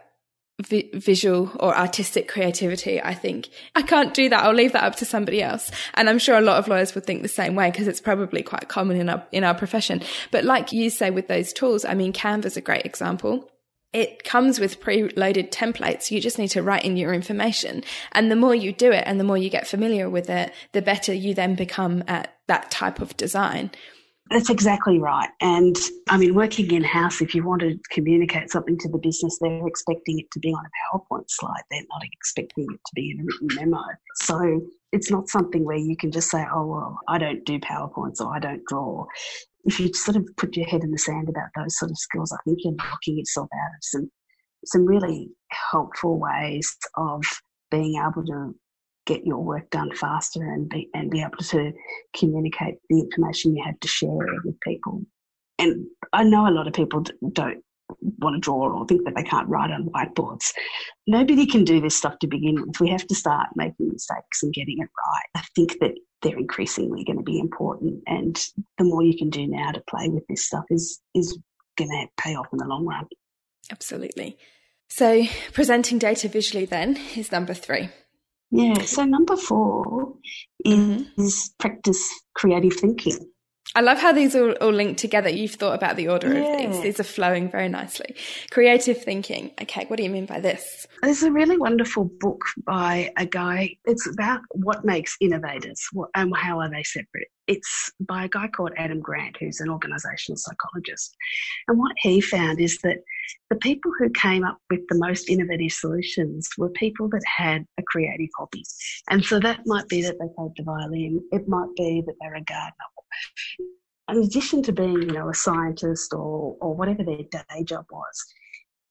vi- 0.61 0.89
visual 0.93 1.51
or 1.59 1.75
artistic 1.75 2.27
creativity, 2.27 3.01
I 3.01 3.13
think 3.13 3.49
I 3.75 3.81
can't 3.81 4.13
do 4.13 4.29
that. 4.29 4.43
I'll 4.43 4.53
leave 4.53 4.73
that 4.73 4.83
up 4.83 4.95
to 4.97 5.05
somebody 5.05 5.41
else. 5.41 5.71
And 5.93 6.09
I'm 6.09 6.19
sure 6.19 6.37
a 6.37 6.41
lot 6.41 6.57
of 6.57 6.67
lawyers 6.67 6.95
would 6.95 7.05
think 7.05 7.21
the 7.21 7.27
same 7.27 7.55
way 7.55 7.71
because 7.71 7.87
it's 7.87 8.01
probably 8.01 8.43
quite 8.43 8.67
common 8.67 8.97
in 8.97 9.09
our 9.09 9.25
in 9.31 9.43
our 9.43 9.55
profession. 9.55 10.01
But 10.31 10.45
like 10.45 10.71
you 10.71 10.89
say 10.89 11.09
with 11.09 11.27
those 11.27 11.53
tools, 11.53 11.85
I 11.85 11.93
mean, 11.93 12.13
Canva's 12.13 12.57
a 12.57 12.61
great 12.61 12.85
example 12.85 13.49
it 13.93 14.23
comes 14.23 14.59
with 14.59 14.79
pre-loaded 14.79 15.51
templates. 15.51 16.11
You 16.11 16.21
just 16.21 16.39
need 16.39 16.49
to 16.49 16.63
write 16.63 16.85
in 16.85 16.95
your 16.95 17.13
information. 17.13 17.83
And 18.13 18.31
the 18.31 18.37
more 18.37 18.55
you 18.55 18.71
do 18.71 18.91
it 18.91 19.03
and 19.05 19.19
the 19.19 19.23
more 19.23 19.37
you 19.37 19.49
get 19.49 19.67
familiar 19.67 20.09
with 20.09 20.29
it, 20.29 20.53
the 20.71 20.81
better 20.81 21.13
you 21.13 21.33
then 21.33 21.55
become 21.55 22.03
at 22.07 22.33
that 22.47 22.71
type 22.71 23.01
of 23.01 23.17
design. 23.17 23.71
That's 24.31 24.49
exactly 24.49 24.97
right. 24.97 25.29
And 25.41 25.75
I 26.09 26.17
mean, 26.17 26.33
working 26.33 26.71
in 26.71 26.83
house, 26.83 27.21
if 27.21 27.35
you 27.35 27.43
want 27.43 27.61
to 27.61 27.77
communicate 27.91 28.49
something 28.49 28.77
to 28.77 28.89
the 28.89 28.97
business, 28.97 29.37
they're 29.41 29.67
expecting 29.67 30.19
it 30.19 30.31
to 30.31 30.39
be 30.39 30.53
on 30.53 30.63
a 30.65 30.97
PowerPoint 30.97 31.25
slide. 31.27 31.61
They're 31.69 31.81
not 31.91 32.01
expecting 32.03 32.65
it 32.71 32.79
to 32.85 32.91
be 32.95 33.11
in 33.11 33.19
a 33.19 33.23
written 33.25 33.71
memo. 33.71 33.83
So 34.15 34.61
it's 34.93 35.11
not 35.11 35.27
something 35.27 35.65
where 35.65 35.77
you 35.77 35.97
can 35.97 36.11
just 36.11 36.31
say, 36.31 36.45
oh, 36.53 36.65
well, 36.65 36.99
I 37.09 37.17
don't 37.17 37.45
do 37.45 37.59
PowerPoints 37.59 38.21
or 38.21 38.33
I 38.33 38.39
don't 38.39 38.63
draw 38.67 39.05
if 39.65 39.79
you 39.79 39.93
sort 39.93 40.17
of 40.17 40.27
put 40.37 40.55
your 40.55 40.67
head 40.67 40.83
in 40.83 40.91
the 40.91 40.97
sand 40.97 41.29
about 41.29 41.49
those 41.55 41.77
sort 41.77 41.91
of 41.91 41.97
skills, 41.97 42.31
I 42.31 42.37
think 42.45 42.59
you're 42.63 42.73
knocking 42.73 43.17
yourself 43.17 43.49
out 43.53 43.75
of 43.75 43.83
some 43.83 44.11
some 44.65 44.85
really 44.85 45.29
helpful 45.71 46.19
ways 46.19 46.75
of 46.95 47.23
being 47.71 47.95
able 47.99 48.23
to 48.25 48.53
get 49.05 49.25
your 49.25 49.43
work 49.43 49.69
done 49.69 49.93
faster 49.95 50.41
and 50.43 50.69
be 50.69 50.89
and 50.93 51.09
be 51.09 51.21
able 51.21 51.37
to 51.37 51.71
communicate 52.15 52.75
the 52.89 52.99
information 52.99 53.55
you 53.55 53.63
have 53.63 53.79
to 53.79 53.87
share 53.87 54.25
with 54.43 54.59
people. 54.61 55.01
And 55.57 55.85
I 56.13 56.23
know 56.23 56.47
a 56.47 56.51
lot 56.51 56.67
of 56.67 56.73
people 56.73 57.03
don't 57.33 57.63
want 58.19 58.35
to 58.35 58.39
draw 58.39 58.69
or 58.69 58.85
think 58.85 59.03
that 59.05 59.15
they 59.15 59.23
can't 59.23 59.47
write 59.47 59.71
on 59.71 59.89
whiteboards. 59.89 60.51
Nobody 61.07 61.45
can 61.45 61.63
do 61.63 61.81
this 61.81 61.97
stuff 61.97 62.19
to 62.19 62.27
begin 62.27 62.55
with. 62.55 62.79
We 62.79 62.89
have 62.89 63.05
to 63.07 63.15
start 63.15 63.49
making 63.55 63.89
mistakes 63.91 64.43
and 64.43 64.53
getting 64.53 64.77
it 64.79 64.89
right. 65.07 65.43
I 65.43 65.45
think 65.55 65.79
that 65.79 65.91
they're 66.21 66.37
increasingly 66.37 67.03
going 67.03 67.17
to 67.17 67.23
be 67.23 67.39
important, 67.39 68.03
and 68.07 68.35
the 68.77 68.83
more 68.83 69.03
you 69.03 69.17
can 69.17 69.29
do 69.29 69.47
now 69.47 69.71
to 69.71 69.81
play 69.89 70.07
with 70.07 70.25
this 70.27 70.45
stuff 70.45 70.65
is 70.69 70.99
is 71.15 71.37
going 71.77 71.89
to 71.89 72.07
pay 72.21 72.35
off 72.35 72.47
in 72.51 72.59
the 72.59 72.65
long 72.65 72.85
run. 72.85 73.07
Absolutely. 73.71 74.37
So, 74.89 75.23
presenting 75.53 75.99
data 75.99 76.27
visually 76.27 76.65
then 76.65 76.99
is 77.15 77.31
number 77.31 77.53
three. 77.53 77.89
Yeah. 78.51 78.81
So 78.83 79.05
number 79.05 79.37
four 79.37 80.15
is, 80.65 80.75
mm-hmm. 80.77 81.27
practice 81.59 82.21
creative 82.35 82.73
thinking. 82.73 83.31
I 83.73 83.79
love 83.81 83.99
how 83.99 84.11
these 84.11 84.35
all, 84.35 84.51
all 84.53 84.73
link 84.73 84.97
together. 84.97 85.29
You've 85.29 85.53
thought 85.53 85.75
about 85.75 85.95
the 85.95 86.09
order 86.09 86.33
yeah. 86.33 86.41
of 86.41 86.73
these. 86.73 86.81
These 86.81 86.99
are 86.99 87.05
flowing 87.05 87.49
very 87.49 87.69
nicely. 87.69 88.15
Creative 88.51 88.97
thinking. 88.97 89.51
Okay, 89.61 89.85
what 89.85 89.95
do 89.95 90.03
you 90.03 90.09
mean 90.09 90.25
by 90.25 90.41
this? 90.41 90.87
There's 91.01 91.23
a 91.23 91.31
really 91.31 91.57
wonderful 91.57 92.11
book 92.19 92.43
by 92.65 93.11
a 93.17 93.25
guy. 93.25 93.77
It's 93.85 94.07
about 94.07 94.41
what 94.51 94.83
makes 94.83 95.15
innovators 95.21 95.87
what, 95.93 96.09
and 96.15 96.35
how 96.35 96.59
are 96.59 96.69
they 96.69 96.83
separate. 96.83 97.29
It's 97.47 97.91
by 98.01 98.25
a 98.25 98.29
guy 98.29 98.49
called 98.49 98.71
Adam 98.77 98.99
Grant, 98.99 99.37
who's 99.39 99.61
an 99.61 99.69
organizational 99.69 100.37
psychologist. 100.37 101.15
And 101.67 101.79
what 101.79 101.93
he 101.97 102.19
found 102.19 102.59
is 102.59 102.77
that 102.79 102.97
the 103.49 103.55
people 103.55 103.91
who 103.97 104.09
came 104.09 104.43
up 104.43 104.57
with 104.69 104.81
the 104.89 104.97
most 104.97 105.29
innovative 105.29 105.71
solutions 105.71 106.49
were 106.57 106.69
people 106.69 107.07
that 107.09 107.23
had 107.25 107.65
a 107.77 107.83
creative 107.83 108.29
hobby. 108.37 108.63
And 109.09 109.23
so 109.23 109.39
that 109.39 109.61
might 109.65 109.87
be 109.87 110.01
that 110.01 110.17
they 110.19 110.27
played 110.35 110.51
the 110.57 110.63
violin, 110.63 111.21
it 111.31 111.47
might 111.47 111.73
be 111.77 112.03
that 112.05 112.15
they're 112.19 112.35
a 112.35 112.43
gardener 112.43 112.85
in 114.09 114.23
addition 114.23 114.61
to 114.63 114.71
being, 114.71 115.01
you 115.01 115.11
know, 115.11 115.29
a 115.29 115.33
scientist 115.33 116.13
or, 116.13 116.57
or 116.59 116.75
whatever 116.75 117.03
their 117.03 117.23
day 117.31 117.63
job 117.63 117.85
was, 117.91 118.25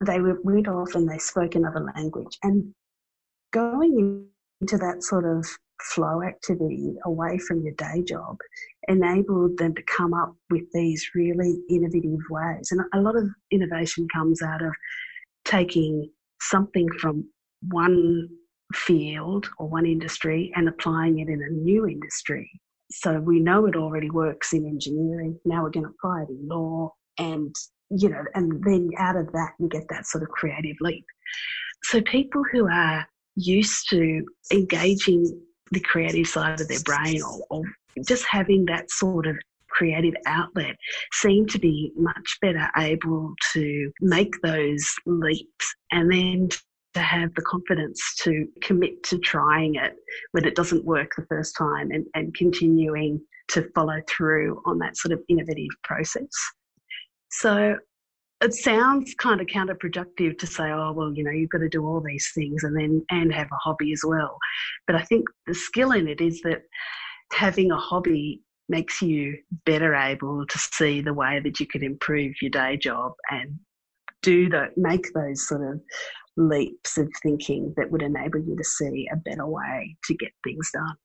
they 0.04 0.18
went 0.20 0.68
off 0.68 0.94
and 0.94 1.09
they 1.09 1.18
spoke 1.18 1.54
another 1.54 1.87
language. 1.94 2.38
And 2.42 2.74
going 3.52 4.26
into 4.61 4.78
that 4.78 5.02
sort 5.02 5.24
of 5.24 5.46
flow 5.94 6.22
activity 6.22 6.94
away 7.04 7.38
from 7.38 7.62
your 7.62 7.74
day 7.74 8.02
job 8.06 8.37
enabled 8.88 9.56
them 9.59 9.74
to 9.74 9.83
come 9.83 10.14
up 10.14 10.35
with 10.50 10.64
these 10.72 11.11
really 11.14 11.59
innovative 11.68 12.20
ways. 12.30 12.70
And 12.70 12.83
a 12.94 13.00
lot 13.00 13.16
of 13.16 13.24
innovation 13.50 14.06
comes 14.14 14.42
out 14.42 14.62
of 14.62 14.72
taking 15.44 16.11
something 16.40 16.88
from 16.98 17.28
one 17.68 18.28
field 18.74 19.50
or 19.59 19.68
one 19.68 19.87
industry 19.87 20.52
and 20.54 20.68
applying 20.68 21.18
it 21.18 21.28
in 21.28 21.42
a 21.42 21.50
new 21.50 21.87
industry 21.87 22.50
so 22.90 23.20
we 23.20 23.40
know 23.40 23.66
it 23.66 23.76
already 23.76 24.11
works 24.11 24.53
in 24.53 24.66
engineering. 24.66 25.38
Now 25.44 25.62
we're 25.62 25.70
going 25.70 25.87
to 25.87 25.92
apply 25.92 26.22
it 26.22 26.31
in 26.31 26.48
law, 26.48 26.92
and 27.18 27.55
you 27.90 28.09
know, 28.09 28.24
and 28.35 28.62
then 28.64 28.90
out 28.98 29.16
of 29.16 29.31
that 29.33 29.53
you 29.59 29.68
get 29.68 29.85
that 29.90 30.07
sort 30.07 30.22
of 30.22 30.31
creative 30.31 30.76
leap. 30.81 31.05
So 31.85 32.00
people 32.03 32.42
who 32.53 32.68
are 32.68 33.07
used 33.37 33.88
to 33.90 34.24
engaging 34.53 35.40
the 35.70 35.81
creative 35.81 36.26
side 36.26 36.61
of 36.61 36.68
their 36.68 36.81
brain 36.81 37.22
or, 37.22 37.44
or 37.50 37.62
just 38.07 38.24
having 38.29 38.64
that 38.66 38.90
sort 38.90 39.26
of 39.26 39.37
creative 39.70 40.14
outlet 40.26 40.76
seem 41.12 41.46
to 41.46 41.59
be 41.59 41.92
much 41.96 42.38
better 42.42 42.68
able 42.76 43.33
to 43.53 43.90
make 44.00 44.35
those 44.42 44.85
leaps 45.07 45.74
and 45.92 46.12
then 46.12 46.48
to 46.94 47.00
have 47.00 47.35
the 47.35 47.42
confidence 47.42 48.00
to 48.22 48.46
commit 48.62 49.03
to 49.05 49.18
trying 49.18 49.76
it 49.76 49.94
when 50.33 50.44
it 50.44 50.57
doesn't 50.57 50.85
work 50.85 51.12
the 51.16 51.26
first 51.26 51.57
time 51.57 51.90
and, 51.90 52.07
and 52.14 52.35
continuing 52.35 53.20
to 53.48 53.68
follow 53.74 54.00
through 54.09 54.61
on 54.66 54.79
that 54.79 54.96
sort 54.96 55.12
of 55.12 55.20
innovative 55.29 55.70
process. 55.85 56.29
So 57.31 57.76
it 58.40 58.55
sounds 58.55 59.14
kind 59.14 59.40
of 59.40 59.46
counterproductive 59.46 60.38
to 60.38 60.46
say, 60.46 60.70
oh, 60.70 60.92
well, 60.92 61.12
you 61.12 61.22
know, 61.22 61.31
you've 61.31 61.50
got 61.50 61.59
to 61.59 61.68
do 61.68 61.87
all 61.87 62.00
these 62.00 62.31
things 62.35 62.64
and 62.64 62.76
then 62.76 63.05
and 63.11 63.33
have 63.33 63.48
a 63.53 63.57
hobby 63.57 63.92
as 63.92 64.03
well. 64.05 64.37
But 64.87 64.96
I 64.96 65.03
think 65.03 65.26
the 65.46 65.55
skill 65.55 65.92
in 65.92 66.09
it 66.09 66.20
is 66.20 66.40
that 66.42 66.62
having 67.33 67.70
a 67.70 67.76
hobby 67.76 68.42
makes 68.68 69.03
you 69.03 69.37
better 69.66 69.94
able 69.94 70.46
to 70.46 70.59
see 70.59 71.00
the 71.00 71.12
way 71.12 71.40
that 71.40 71.61
you 71.61 71.66
can 71.66 71.83
improve 71.83 72.35
your 72.40 72.50
day 72.50 72.76
job 72.76 73.12
and 73.31 73.59
do 74.22 74.48
that, 74.50 74.76
make 74.76 75.12
those 75.12 75.46
sort 75.46 75.62
of 75.74 75.81
leaps 76.37 76.97
of 76.99 77.09
thinking 77.23 77.75
that 77.77 77.90
would 77.90 78.03
enable 78.03 78.40
you 78.40 78.57
to 78.57 78.64
see 78.64 79.09
a 79.12 79.16
better 79.16 79.47
way 79.47 79.97
to 80.05 80.14
get 80.14 80.31
things 80.45 80.71
done. 80.73 80.97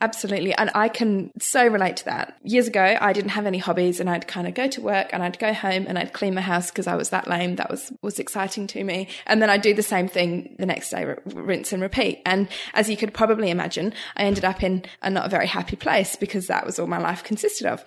Absolutely. 0.00 0.54
And 0.54 0.70
I 0.74 0.88
can 0.88 1.30
so 1.38 1.66
relate 1.66 1.98
to 1.98 2.04
that. 2.06 2.36
Years 2.42 2.66
ago, 2.66 2.96
I 3.00 3.12
didn't 3.12 3.30
have 3.30 3.46
any 3.46 3.58
hobbies 3.58 4.00
and 4.00 4.10
I'd 4.10 4.26
kind 4.26 4.48
of 4.48 4.54
go 4.54 4.66
to 4.68 4.80
work 4.80 5.10
and 5.12 5.22
I'd 5.22 5.38
go 5.38 5.52
home 5.52 5.86
and 5.88 5.98
I'd 5.98 6.12
clean 6.12 6.34
my 6.34 6.40
house 6.40 6.70
because 6.70 6.88
I 6.88 6.96
was 6.96 7.10
that 7.10 7.28
lame. 7.28 7.56
That 7.56 7.70
was, 7.70 7.92
was 8.02 8.18
exciting 8.18 8.66
to 8.68 8.82
me. 8.82 9.08
And 9.26 9.40
then 9.40 9.50
I'd 9.50 9.62
do 9.62 9.74
the 9.74 9.82
same 9.82 10.08
thing 10.08 10.56
the 10.58 10.66
next 10.66 10.90
day, 10.90 11.14
rinse 11.26 11.72
and 11.72 11.80
repeat. 11.80 12.22
And 12.26 12.48
as 12.74 12.90
you 12.90 12.96
could 12.96 13.14
probably 13.14 13.50
imagine, 13.50 13.94
I 14.16 14.24
ended 14.24 14.44
up 14.44 14.62
in 14.64 14.84
a 15.00 15.10
not 15.10 15.30
very 15.30 15.46
happy 15.46 15.76
place 15.76 16.16
because 16.16 16.48
that 16.48 16.66
was 16.66 16.78
all 16.78 16.88
my 16.88 16.98
life 16.98 17.22
consisted 17.22 17.66
of. 17.66 17.84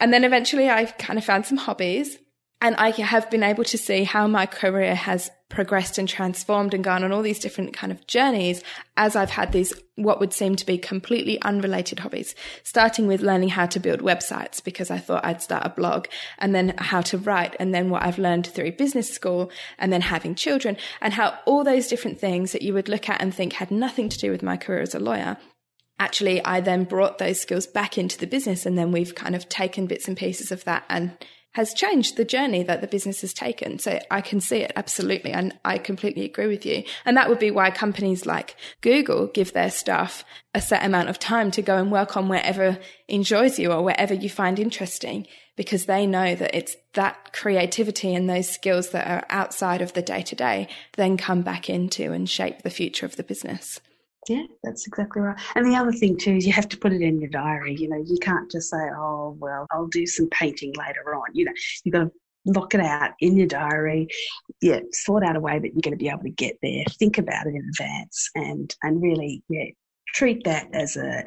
And 0.00 0.12
then 0.12 0.24
eventually 0.24 0.68
I 0.68 0.84
kind 0.84 1.18
of 1.18 1.24
found 1.24 1.46
some 1.46 1.58
hobbies 1.58 2.18
And 2.60 2.76
I 2.76 2.90
have 2.90 3.30
been 3.30 3.42
able 3.42 3.64
to 3.64 3.76
see 3.76 4.04
how 4.04 4.26
my 4.26 4.46
career 4.46 4.94
has 4.94 5.30
progressed 5.54 5.98
and 5.98 6.08
transformed 6.08 6.74
and 6.74 6.82
gone 6.82 7.04
on 7.04 7.12
all 7.12 7.22
these 7.22 7.38
different 7.38 7.72
kind 7.72 7.92
of 7.92 8.06
journeys 8.06 8.62
as 8.96 9.14
I've 9.14 9.30
had 9.30 9.52
these 9.52 9.72
what 9.96 10.18
would 10.18 10.32
seem 10.32 10.56
to 10.56 10.66
be 10.66 10.76
completely 10.76 11.40
unrelated 11.42 12.00
hobbies, 12.00 12.34
starting 12.64 13.06
with 13.06 13.20
learning 13.20 13.50
how 13.50 13.66
to 13.66 13.78
build 13.78 14.00
websites 14.00 14.62
because 14.62 14.90
I 14.90 14.98
thought 14.98 15.24
I'd 15.24 15.42
start 15.42 15.64
a 15.64 15.68
blog 15.68 16.06
and 16.38 16.52
then 16.54 16.74
how 16.78 17.00
to 17.02 17.18
write 17.18 17.54
and 17.60 17.72
then 17.72 17.90
what 17.90 18.02
I've 18.02 18.18
learned 18.18 18.48
through 18.48 18.72
business 18.72 19.12
school 19.12 19.52
and 19.78 19.92
then 19.92 20.00
having 20.00 20.34
children 20.34 20.76
and 21.00 21.12
how 21.12 21.38
all 21.46 21.62
those 21.62 21.86
different 21.86 22.18
things 22.18 22.50
that 22.52 22.62
you 22.62 22.74
would 22.74 22.88
look 22.88 23.08
at 23.08 23.22
and 23.22 23.32
think 23.32 23.52
had 23.52 23.70
nothing 23.70 24.08
to 24.08 24.18
do 24.18 24.32
with 24.32 24.42
my 24.42 24.56
career 24.56 24.80
as 24.80 24.94
a 24.94 24.98
lawyer. 24.98 25.36
Actually 26.00 26.44
I 26.44 26.60
then 26.60 26.84
brought 26.84 27.18
those 27.18 27.40
skills 27.40 27.68
back 27.68 27.96
into 27.96 28.18
the 28.18 28.26
business 28.26 28.66
and 28.66 28.76
then 28.76 28.90
we've 28.90 29.14
kind 29.14 29.36
of 29.36 29.48
taken 29.48 29.86
bits 29.86 30.08
and 30.08 30.16
pieces 30.16 30.50
of 30.50 30.64
that 30.64 30.84
and 30.88 31.16
has 31.54 31.72
changed 31.72 32.16
the 32.16 32.24
journey 32.24 32.62
that 32.64 32.80
the 32.80 32.86
business 32.86 33.20
has 33.20 33.32
taken. 33.32 33.78
So 33.78 34.00
I 34.10 34.20
can 34.20 34.40
see 34.40 34.58
it 34.58 34.72
absolutely. 34.76 35.32
And 35.32 35.56
I 35.64 35.78
completely 35.78 36.24
agree 36.24 36.48
with 36.48 36.66
you. 36.66 36.82
And 37.04 37.16
that 37.16 37.28
would 37.28 37.38
be 37.38 37.50
why 37.50 37.70
companies 37.70 38.26
like 38.26 38.56
Google 38.80 39.28
give 39.28 39.52
their 39.52 39.70
staff 39.70 40.24
a 40.52 40.60
set 40.60 40.84
amount 40.84 41.08
of 41.08 41.18
time 41.18 41.50
to 41.52 41.62
go 41.62 41.76
and 41.76 41.92
work 41.92 42.16
on 42.16 42.28
wherever 42.28 42.78
enjoys 43.08 43.58
you 43.58 43.70
or 43.70 43.82
wherever 43.82 44.14
you 44.14 44.28
find 44.28 44.58
interesting, 44.58 45.26
because 45.56 45.86
they 45.86 46.06
know 46.06 46.34
that 46.34 46.54
it's 46.56 46.76
that 46.94 47.32
creativity 47.32 48.14
and 48.14 48.28
those 48.28 48.48
skills 48.48 48.90
that 48.90 49.06
are 49.06 49.24
outside 49.30 49.80
of 49.80 49.92
the 49.92 50.02
day 50.02 50.22
to 50.22 50.34
day 50.34 50.68
then 50.96 51.16
come 51.16 51.42
back 51.42 51.70
into 51.70 52.12
and 52.12 52.28
shape 52.28 52.62
the 52.62 52.70
future 52.70 53.06
of 53.06 53.14
the 53.14 53.22
business. 53.22 53.80
Yeah, 54.28 54.44
that's 54.62 54.86
exactly 54.86 55.22
right. 55.22 55.38
And 55.54 55.70
the 55.70 55.76
other 55.76 55.92
thing 55.92 56.16
too 56.16 56.36
is 56.36 56.46
you 56.46 56.52
have 56.52 56.68
to 56.70 56.78
put 56.78 56.92
it 56.92 57.02
in 57.02 57.20
your 57.20 57.30
diary. 57.30 57.74
You 57.74 57.88
know, 57.88 58.02
you 58.06 58.18
can't 58.20 58.50
just 58.50 58.70
say, 58.70 58.88
"Oh, 58.96 59.36
well, 59.38 59.66
I'll 59.70 59.88
do 59.88 60.06
some 60.06 60.28
painting 60.30 60.72
later 60.78 61.14
on." 61.14 61.26
You 61.34 61.46
know, 61.46 61.52
you've 61.84 61.92
got 61.92 62.04
to 62.04 62.12
lock 62.46 62.74
it 62.74 62.80
out 62.80 63.12
in 63.20 63.36
your 63.36 63.46
diary. 63.46 64.08
Yeah, 64.62 64.80
sort 64.92 65.24
out 65.24 65.36
a 65.36 65.40
way 65.40 65.58
that 65.58 65.68
you're 65.68 65.82
going 65.82 65.92
to 65.92 66.02
be 66.02 66.08
able 66.08 66.22
to 66.22 66.30
get 66.30 66.56
there. 66.62 66.84
Think 66.98 67.18
about 67.18 67.46
it 67.46 67.54
in 67.54 67.68
advance, 67.68 68.30
and 68.34 68.74
and 68.82 69.02
really, 69.02 69.42
yeah, 69.48 69.66
treat 70.14 70.44
that 70.44 70.68
as 70.72 70.96
a, 70.96 71.22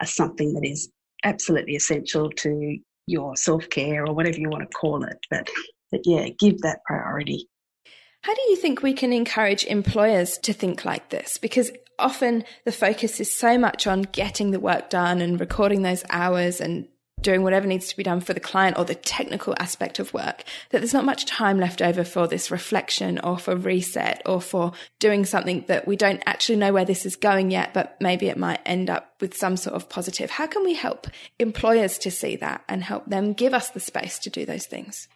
a 0.00 0.06
something 0.06 0.52
that 0.54 0.66
is 0.66 0.90
absolutely 1.24 1.76
essential 1.76 2.30
to 2.30 2.78
your 3.06 3.36
self 3.36 3.68
care 3.70 4.06
or 4.06 4.14
whatever 4.14 4.38
you 4.38 4.48
want 4.48 4.62
to 4.62 4.76
call 4.76 5.04
it. 5.04 5.18
But 5.30 5.48
but 5.90 6.00
yeah, 6.04 6.28
give 6.38 6.60
that 6.62 6.80
priority. 6.84 7.46
How 8.22 8.34
do 8.34 8.40
you 8.48 8.56
think 8.56 8.82
we 8.82 8.92
can 8.92 9.12
encourage 9.12 9.64
employers 9.64 10.38
to 10.38 10.52
think 10.52 10.84
like 10.84 11.08
this? 11.08 11.38
Because 11.38 11.70
often 11.98 12.44
the 12.64 12.72
focus 12.72 13.20
is 13.20 13.34
so 13.34 13.56
much 13.56 13.86
on 13.86 14.02
getting 14.02 14.50
the 14.50 14.60
work 14.60 14.90
done 14.90 15.20
and 15.20 15.40
recording 15.40 15.82
those 15.82 16.04
hours 16.10 16.60
and 16.60 16.86
doing 17.22 17.42
whatever 17.42 17.66
needs 17.66 17.88
to 17.88 17.96
be 17.96 18.02
done 18.02 18.20
for 18.20 18.32
the 18.32 18.40
client 18.40 18.78
or 18.78 18.84
the 18.84 18.94
technical 18.94 19.54
aspect 19.58 19.98
of 19.98 20.12
work 20.14 20.42
that 20.70 20.78
there's 20.78 20.94
not 20.94 21.04
much 21.04 21.26
time 21.26 21.58
left 21.58 21.82
over 21.82 22.02
for 22.02 22.26
this 22.26 22.50
reflection 22.50 23.18
or 23.20 23.38
for 23.38 23.54
reset 23.56 24.22
or 24.24 24.40
for 24.40 24.72
doing 24.98 25.24
something 25.24 25.64
that 25.68 25.86
we 25.86 25.96
don't 25.96 26.22
actually 26.26 26.56
know 26.56 26.72
where 26.72 26.84
this 26.84 27.04
is 27.04 27.16
going 27.16 27.50
yet, 27.50 27.74
but 27.74 27.96
maybe 28.00 28.28
it 28.28 28.38
might 28.38 28.60
end 28.64 28.88
up 28.88 29.14
with 29.20 29.36
some 29.36 29.56
sort 29.56 29.76
of 29.76 29.88
positive. 29.88 30.30
How 30.30 30.46
can 30.46 30.64
we 30.64 30.74
help 30.74 31.06
employers 31.38 31.98
to 31.98 32.10
see 32.10 32.36
that 32.36 32.64
and 32.68 32.82
help 32.82 33.06
them 33.06 33.32
give 33.32 33.54
us 33.54 33.70
the 33.70 33.80
space 33.80 34.18
to 34.20 34.30
do 34.30 34.46
those 34.46 34.66
things? 34.66 35.08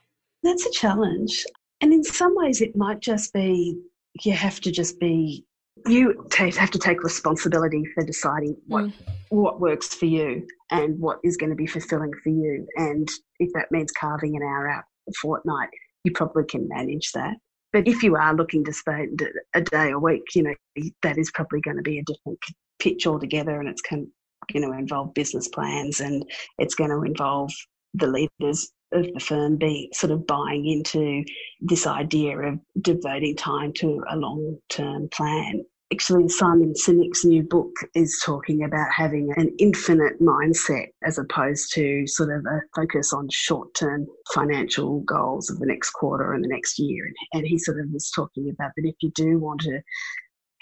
That's 0.42 0.66
a 0.66 0.70
challenge. 0.72 1.44
And 1.84 1.92
in 1.92 2.02
some 2.02 2.34
ways, 2.34 2.62
it 2.62 2.74
might 2.74 3.00
just 3.00 3.34
be 3.34 3.78
you 4.22 4.32
have 4.32 4.58
to 4.62 4.72
just 4.72 4.98
be 4.98 5.44
you 5.86 6.26
have 6.34 6.70
to 6.70 6.78
take 6.78 7.04
responsibility 7.04 7.84
for 7.92 8.02
deciding 8.02 8.56
what 8.68 8.84
mm. 8.84 8.92
what 9.28 9.60
works 9.60 9.88
for 9.94 10.06
you 10.06 10.46
and 10.70 10.98
what 10.98 11.18
is 11.22 11.36
going 11.36 11.50
to 11.50 11.56
be 11.56 11.66
fulfilling 11.66 12.12
for 12.22 12.30
you. 12.30 12.66
And 12.76 13.06
if 13.38 13.52
that 13.52 13.70
means 13.70 13.92
carving 13.92 14.34
an 14.34 14.42
hour 14.42 14.66
out 14.66 14.84
a 15.10 15.12
fortnight, 15.20 15.68
you 16.04 16.12
probably 16.12 16.44
can 16.46 16.66
manage 16.68 17.12
that. 17.12 17.36
But 17.74 17.86
if 17.86 18.02
you 18.02 18.16
are 18.16 18.34
looking 18.34 18.64
to 18.64 18.72
spend 18.72 19.22
a 19.52 19.60
day 19.60 19.90
a 19.90 19.98
week, 19.98 20.22
you 20.34 20.42
know 20.42 20.54
that 21.02 21.18
is 21.18 21.30
probably 21.32 21.60
going 21.60 21.76
to 21.76 21.82
be 21.82 21.98
a 21.98 22.04
different 22.04 22.38
pitch 22.78 23.06
altogether, 23.06 23.60
and 23.60 23.68
it's 23.68 23.82
going 23.82 24.10
to 24.54 24.72
involve 24.72 25.12
business 25.12 25.48
plans 25.48 26.00
and 26.00 26.24
it's 26.58 26.74
going 26.74 26.90
to 26.90 27.02
involve 27.02 27.52
the 27.92 28.06
leaders 28.06 28.72
of 28.94 29.12
the 29.12 29.20
firm 29.20 29.56
be 29.56 29.90
sort 29.92 30.12
of 30.12 30.26
buying 30.26 30.66
into 30.66 31.24
this 31.60 31.86
idea 31.86 32.38
of 32.38 32.58
devoting 32.80 33.36
time 33.36 33.72
to 33.74 34.02
a 34.10 34.16
long 34.16 34.58
term 34.68 35.08
plan. 35.08 35.64
Actually, 35.92 36.28
Simon 36.28 36.72
Sinek's 36.72 37.24
new 37.24 37.42
book 37.42 37.70
is 37.94 38.20
talking 38.24 38.64
about 38.64 38.90
having 38.90 39.32
an 39.36 39.54
infinite 39.58 40.20
mindset 40.20 40.86
as 41.04 41.18
opposed 41.18 41.72
to 41.74 42.06
sort 42.06 42.30
of 42.30 42.44
a 42.46 42.60
focus 42.74 43.12
on 43.12 43.28
short 43.30 43.74
term 43.74 44.06
financial 44.32 45.00
goals 45.00 45.50
of 45.50 45.58
the 45.58 45.66
next 45.66 45.90
quarter 45.90 46.32
and 46.32 46.42
the 46.42 46.48
next 46.48 46.78
year. 46.78 47.04
And 47.32 47.46
he 47.46 47.58
sort 47.58 47.80
of 47.80 47.86
was 47.92 48.10
talking 48.10 48.50
about 48.50 48.72
that 48.76 48.88
if 48.88 48.96
you 49.00 49.10
do 49.14 49.38
want 49.38 49.60
to 49.62 49.80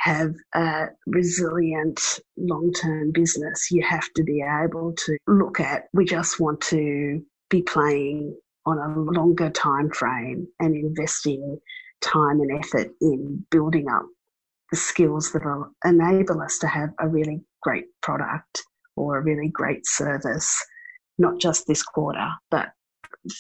have 0.01 0.35
a 0.55 0.87
resilient 1.07 2.19
long 2.37 2.73
term 2.73 3.13
business, 3.13 3.71
you 3.71 3.83
have 3.83 4.13
to 4.17 4.25
be 4.25 4.43
able 4.43 4.93
to 5.07 5.17
look 5.29 5.61
at, 5.61 5.85
we 5.93 6.05
just 6.05 6.41
want 6.41 6.61
to 6.63 7.23
be 7.53 7.63
playing 7.63 8.35
on 8.67 8.79
a 8.79 8.99
longer 8.99 9.51
time 9.51 9.91
frame 9.91 10.49
and 10.59 10.75
investing 10.75 11.59
time 12.01 12.41
and 12.41 12.59
effort 12.59 12.89
in 13.01 13.45
building 13.51 13.87
up 13.89 14.05
the 14.71 14.77
skills 14.77 15.33
that 15.33 15.45
will 15.45 15.69
enable 15.85 16.41
us 16.41 16.59
to 16.59 16.67
have 16.67 16.89
a 16.99 17.07
really 17.07 17.43
great 17.63 17.85
product 18.01 18.63
or 18.97 19.19
a 19.19 19.23
really 19.23 19.49
great 19.49 19.87
service, 19.87 20.51
not 21.19 21.39
just 21.39 21.67
this 21.67 21.83
quarter, 21.83 22.27
but 22.51 22.71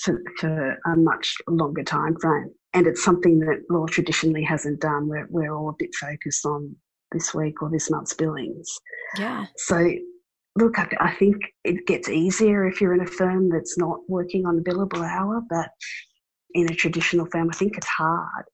for, 0.02 0.20
for 0.38 0.76
a 0.86 0.96
much 0.96 1.34
longer 1.48 1.82
time 1.82 2.14
frame. 2.20 2.50
And 2.74 2.86
it's 2.86 3.02
something 3.02 3.38
that 3.40 3.62
law 3.70 3.86
traditionally 3.86 4.44
hasn't 4.44 4.80
done. 4.80 5.08
We're, 5.08 5.26
we're 5.30 5.54
all 5.54 5.70
a 5.70 5.76
bit 5.78 5.90
focused 5.98 6.44
on 6.44 6.76
this 7.12 7.34
week 7.34 7.62
or 7.62 7.70
this 7.70 7.90
month's 7.90 8.14
billings. 8.14 8.68
Yeah. 9.18 9.46
So 9.56 9.90
look, 10.56 10.78
I, 10.78 10.88
I, 11.00 11.14
think 11.14 11.36
it 11.64 11.86
gets 11.86 12.08
easier 12.08 12.66
if 12.66 12.80
you're 12.80 12.94
in 12.94 13.00
a 13.00 13.06
firm 13.06 13.48
that's 13.48 13.78
not 13.78 13.98
working 14.08 14.46
on 14.46 14.58
a 14.58 14.62
billable 14.62 15.02
hour, 15.02 15.42
but 15.48 15.70
in 16.54 16.70
a 16.70 16.74
traditional 16.74 17.26
firm, 17.26 17.48
I 17.50 17.56
think 17.56 17.76
it's 17.76 17.86
hard. 17.86 18.44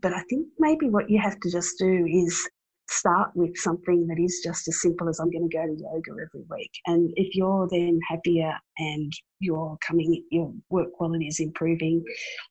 But 0.00 0.12
I 0.12 0.22
think 0.28 0.48
maybe 0.58 0.88
what 0.88 1.08
you 1.08 1.20
have 1.20 1.38
to 1.40 1.50
just 1.50 1.78
do 1.78 2.06
is 2.06 2.48
start 2.90 3.30
with 3.34 3.56
something 3.56 4.06
that 4.08 4.18
is 4.20 4.40
just 4.44 4.68
as 4.68 4.80
simple 4.80 5.08
as 5.08 5.18
I'm 5.18 5.30
going 5.30 5.48
to 5.48 5.56
go 5.56 5.64
to 5.64 5.72
yoga 5.72 6.10
every 6.10 6.44
week. 6.50 6.72
And 6.86 7.10
if 7.16 7.34
you're 7.34 7.68
then 7.70 7.98
happier 8.08 8.52
and 8.78 9.12
you're 9.40 9.76
coming, 9.86 10.22
your 10.30 10.52
work 10.70 10.92
quality 10.92 11.26
is 11.26 11.40
improving, 11.40 12.04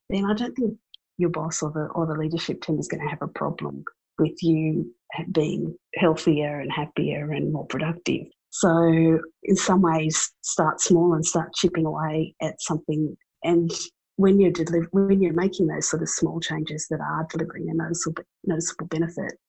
then 0.10 0.26
I 0.26 0.34
don't 0.34 0.56
think 0.56 0.78
your 1.18 1.30
boss 1.30 1.62
or 1.62 1.72
the 1.72 1.88
or 1.94 2.08
the 2.08 2.20
leadership 2.20 2.62
team 2.62 2.80
is 2.80 2.88
going 2.88 3.04
to 3.04 3.10
have 3.10 3.22
a 3.22 3.28
problem 3.28 3.84
with 4.18 4.42
you 4.42 4.92
being 5.32 5.76
healthier 5.96 6.60
and 6.60 6.72
happier 6.72 7.32
and 7.32 7.54
more 7.54 7.68
productive. 7.68 8.26
So, 8.56 9.20
in 9.42 9.56
some 9.56 9.82
ways, 9.82 10.32
start 10.44 10.80
small 10.80 11.16
and 11.16 11.26
start 11.26 11.56
chipping 11.56 11.88
away 11.88 12.36
at 12.40 12.62
something. 12.62 13.18
And 13.44 13.72
when 14.18 14.40
you're 14.40 14.52
deliver- 14.52 14.90
when 14.92 15.22
you're 15.24 15.34
making 15.34 15.66
those 15.66 15.90
sort 15.90 16.04
of 16.04 16.10
small 16.10 16.40
changes 16.40 16.86
that 16.92 17.02
are 17.02 17.26
delivering 17.32 17.68
a 17.72 17.74
noticeable 17.74 18.24
noticeable 18.44 18.86
benefit, 18.86 19.40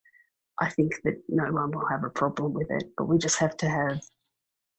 I 0.59 0.71
think 0.71 0.95
that 1.05 1.23
no 1.29 1.53
one 1.53 1.73
will 1.73 1.87
have 1.91 2.03
a 2.03 2.09
problem 2.09 2.55
with 2.55 2.71
it. 2.71 2.85
But 2.97 3.05
we 3.05 3.19
just 3.19 3.39
have 3.41 3.59
to 3.59 3.69
have 3.69 4.01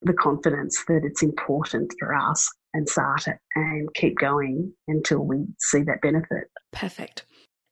the 0.01 0.13
confidence 0.13 0.83
that 0.87 1.01
it's 1.03 1.21
important 1.21 1.93
for 1.99 2.15
us 2.15 2.51
and 2.73 2.89
start 2.89 3.27
it 3.27 3.37
and 3.53 3.93
keep 3.93 4.17
going 4.17 4.73
until 4.87 5.19
we 5.19 5.45
see 5.59 5.83
that 5.83 6.01
benefit. 6.01 6.49
Perfect. 6.71 7.27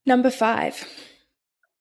Number 0.06 0.30
five. 0.30 0.88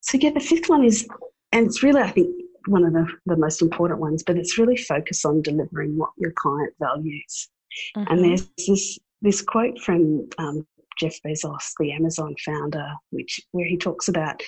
So 0.01 0.17
yeah, 0.17 0.31
the 0.31 0.41
fifth 0.41 0.71
one 0.71 0.83
is, 0.83 1.07
and 1.53 1.67
it's 1.67 1.83
really 1.83 2.01
I 2.01 2.11
think 2.11 2.43
one 2.66 2.85
of 2.85 2.92
the, 2.92 3.07
the 3.27 3.37
most 3.37 3.62
important 3.62 4.01
ones, 4.01 4.22
but 4.22 4.37
it's 4.37 4.59
really 4.59 4.77
focused 4.77 5.25
on 5.25 5.42
delivering 5.42 5.96
what 5.96 6.11
your 6.16 6.33
client 6.37 6.72
values. 6.81 7.48
Mm-hmm. 7.96 8.12
And 8.12 8.25
there's 8.25 8.48
this 8.66 8.98
this 9.22 9.40
quote 9.40 9.79
from 9.79 10.29
um, 10.38 10.66
Jeff 10.98 11.16
Bezos, 11.25 11.72
the 11.79 11.92
Amazon 11.92 12.35
founder, 12.44 12.88
which 13.11 13.40
where 13.53 13.66
he 13.66 13.77
talks 13.77 14.09
about 14.09 14.42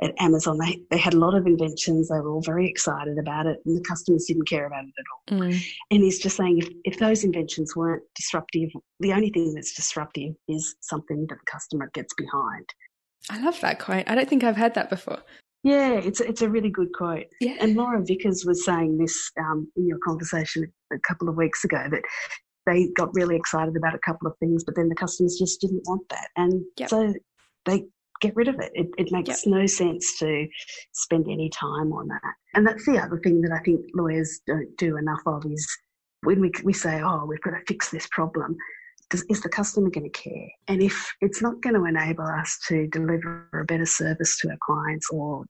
at 0.00 0.14
Amazon 0.20 0.58
they, 0.58 0.80
they 0.90 0.98
had 0.98 1.14
a 1.14 1.18
lot 1.18 1.34
of 1.34 1.46
inventions. 1.46 2.08
They 2.08 2.20
were 2.20 2.30
all 2.30 2.42
very 2.42 2.68
excited 2.68 3.18
about 3.18 3.46
it, 3.46 3.58
and 3.64 3.76
the 3.76 3.84
customers 3.88 4.26
didn't 4.26 4.48
care 4.48 4.66
about 4.66 4.84
it 4.84 4.92
at 4.98 5.34
all. 5.34 5.40
Mm. 5.40 5.60
And 5.90 6.02
he's 6.02 6.18
just 6.18 6.36
saying 6.36 6.58
if, 6.58 6.68
if 6.84 6.98
those 6.98 7.24
inventions 7.24 7.74
weren't 7.74 8.02
disruptive, 8.14 8.70
the 9.00 9.12
only 9.12 9.30
thing 9.30 9.54
that's 9.54 9.74
disruptive 9.74 10.34
is 10.48 10.76
something 10.80 11.26
that 11.28 11.38
the 11.38 11.50
customer 11.50 11.90
gets 11.94 12.14
behind. 12.14 12.66
I 13.30 13.40
love 13.40 13.60
that 13.60 13.78
quote. 13.78 14.04
I 14.06 14.14
don't 14.14 14.28
think 14.28 14.44
I've 14.44 14.56
heard 14.56 14.74
that 14.74 14.90
before. 14.90 15.18
Yeah, 15.64 15.94
it's 15.94 16.20
it's 16.20 16.42
a 16.42 16.48
really 16.48 16.70
good 16.70 16.92
quote. 16.92 17.26
Yeah. 17.40 17.56
And 17.60 17.76
Laura 17.76 18.02
Vickers 18.04 18.44
was 18.46 18.64
saying 18.64 18.98
this 18.98 19.30
um, 19.38 19.70
in 19.76 19.86
your 19.86 19.98
conversation 20.04 20.70
a 20.92 20.98
couple 21.00 21.28
of 21.28 21.36
weeks 21.36 21.64
ago 21.64 21.84
that 21.90 22.02
they 22.66 22.88
got 22.96 23.14
really 23.14 23.36
excited 23.36 23.76
about 23.76 23.94
a 23.94 23.98
couple 23.98 24.28
of 24.28 24.36
things, 24.38 24.62
but 24.64 24.76
then 24.76 24.88
the 24.88 24.94
customers 24.94 25.36
just 25.38 25.60
didn't 25.60 25.82
want 25.86 26.08
that, 26.10 26.28
and 26.36 26.62
yep. 26.76 26.88
so 26.88 27.12
they 27.64 27.84
get 28.20 28.36
rid 28.36 28.48
of 28.48 28.56
it. 28.60 28.70
It, 28.74 28.88
it 28.98 29.12
makes 29.12 29.28
yep. 29.28 29.38
no 29.46 29.66
sense 29.66 30.18
to 30.18 30.46
spend 30.92 31.26
any 31.28 31.50
time 31.50 31.92
on 31.92 32.08
that. 32.08 32.34
And 32.54 32.66
that's 32.66 32.84
the 32.84 32.98
other 32.98 33.18
thing 33.18 33.40
that 33.42 33.52
I 33.52 33.60
think 33.60 33.80
lawyers 33.94 34.40
don't 34.46 34.76
do 34.76 34.96
enough 34.96 35.22
of 35.26 35.44
is 35.46 35.66
when 36.22 36.40
we 36.40 36.52
we 36.64 36.72
say, 36.72 37.00
"Oh, 37.02 37.24
we've 37.26 37.40
got 37.40 37.50
to 37.50 37.60
fix 37.66 37.90
this 37.90 38.06
problem." 38.12 38.56
Is 39.12 39.40
the 39.40 39.48
customer 39.48 39.90
going 39.90 40.10
to 40.10 40.20
care? 40.20 40.48
And 40.66 40.82
if 40.82 41.12
it's 41.20 41.42
not 41.42 41.60
going 41.62 41.74
to 41.74 41.84
enable 41.84 42.24
us 42.24 42.58
to 42.68 42.86
deliver 42.88 43.48
a 43.52 43.64
better 43.64 43.86
service 43.86 44.38
to 44.40 44.50
our 44.50 44.58
clients 44.62 45.08
or 45.10 45.44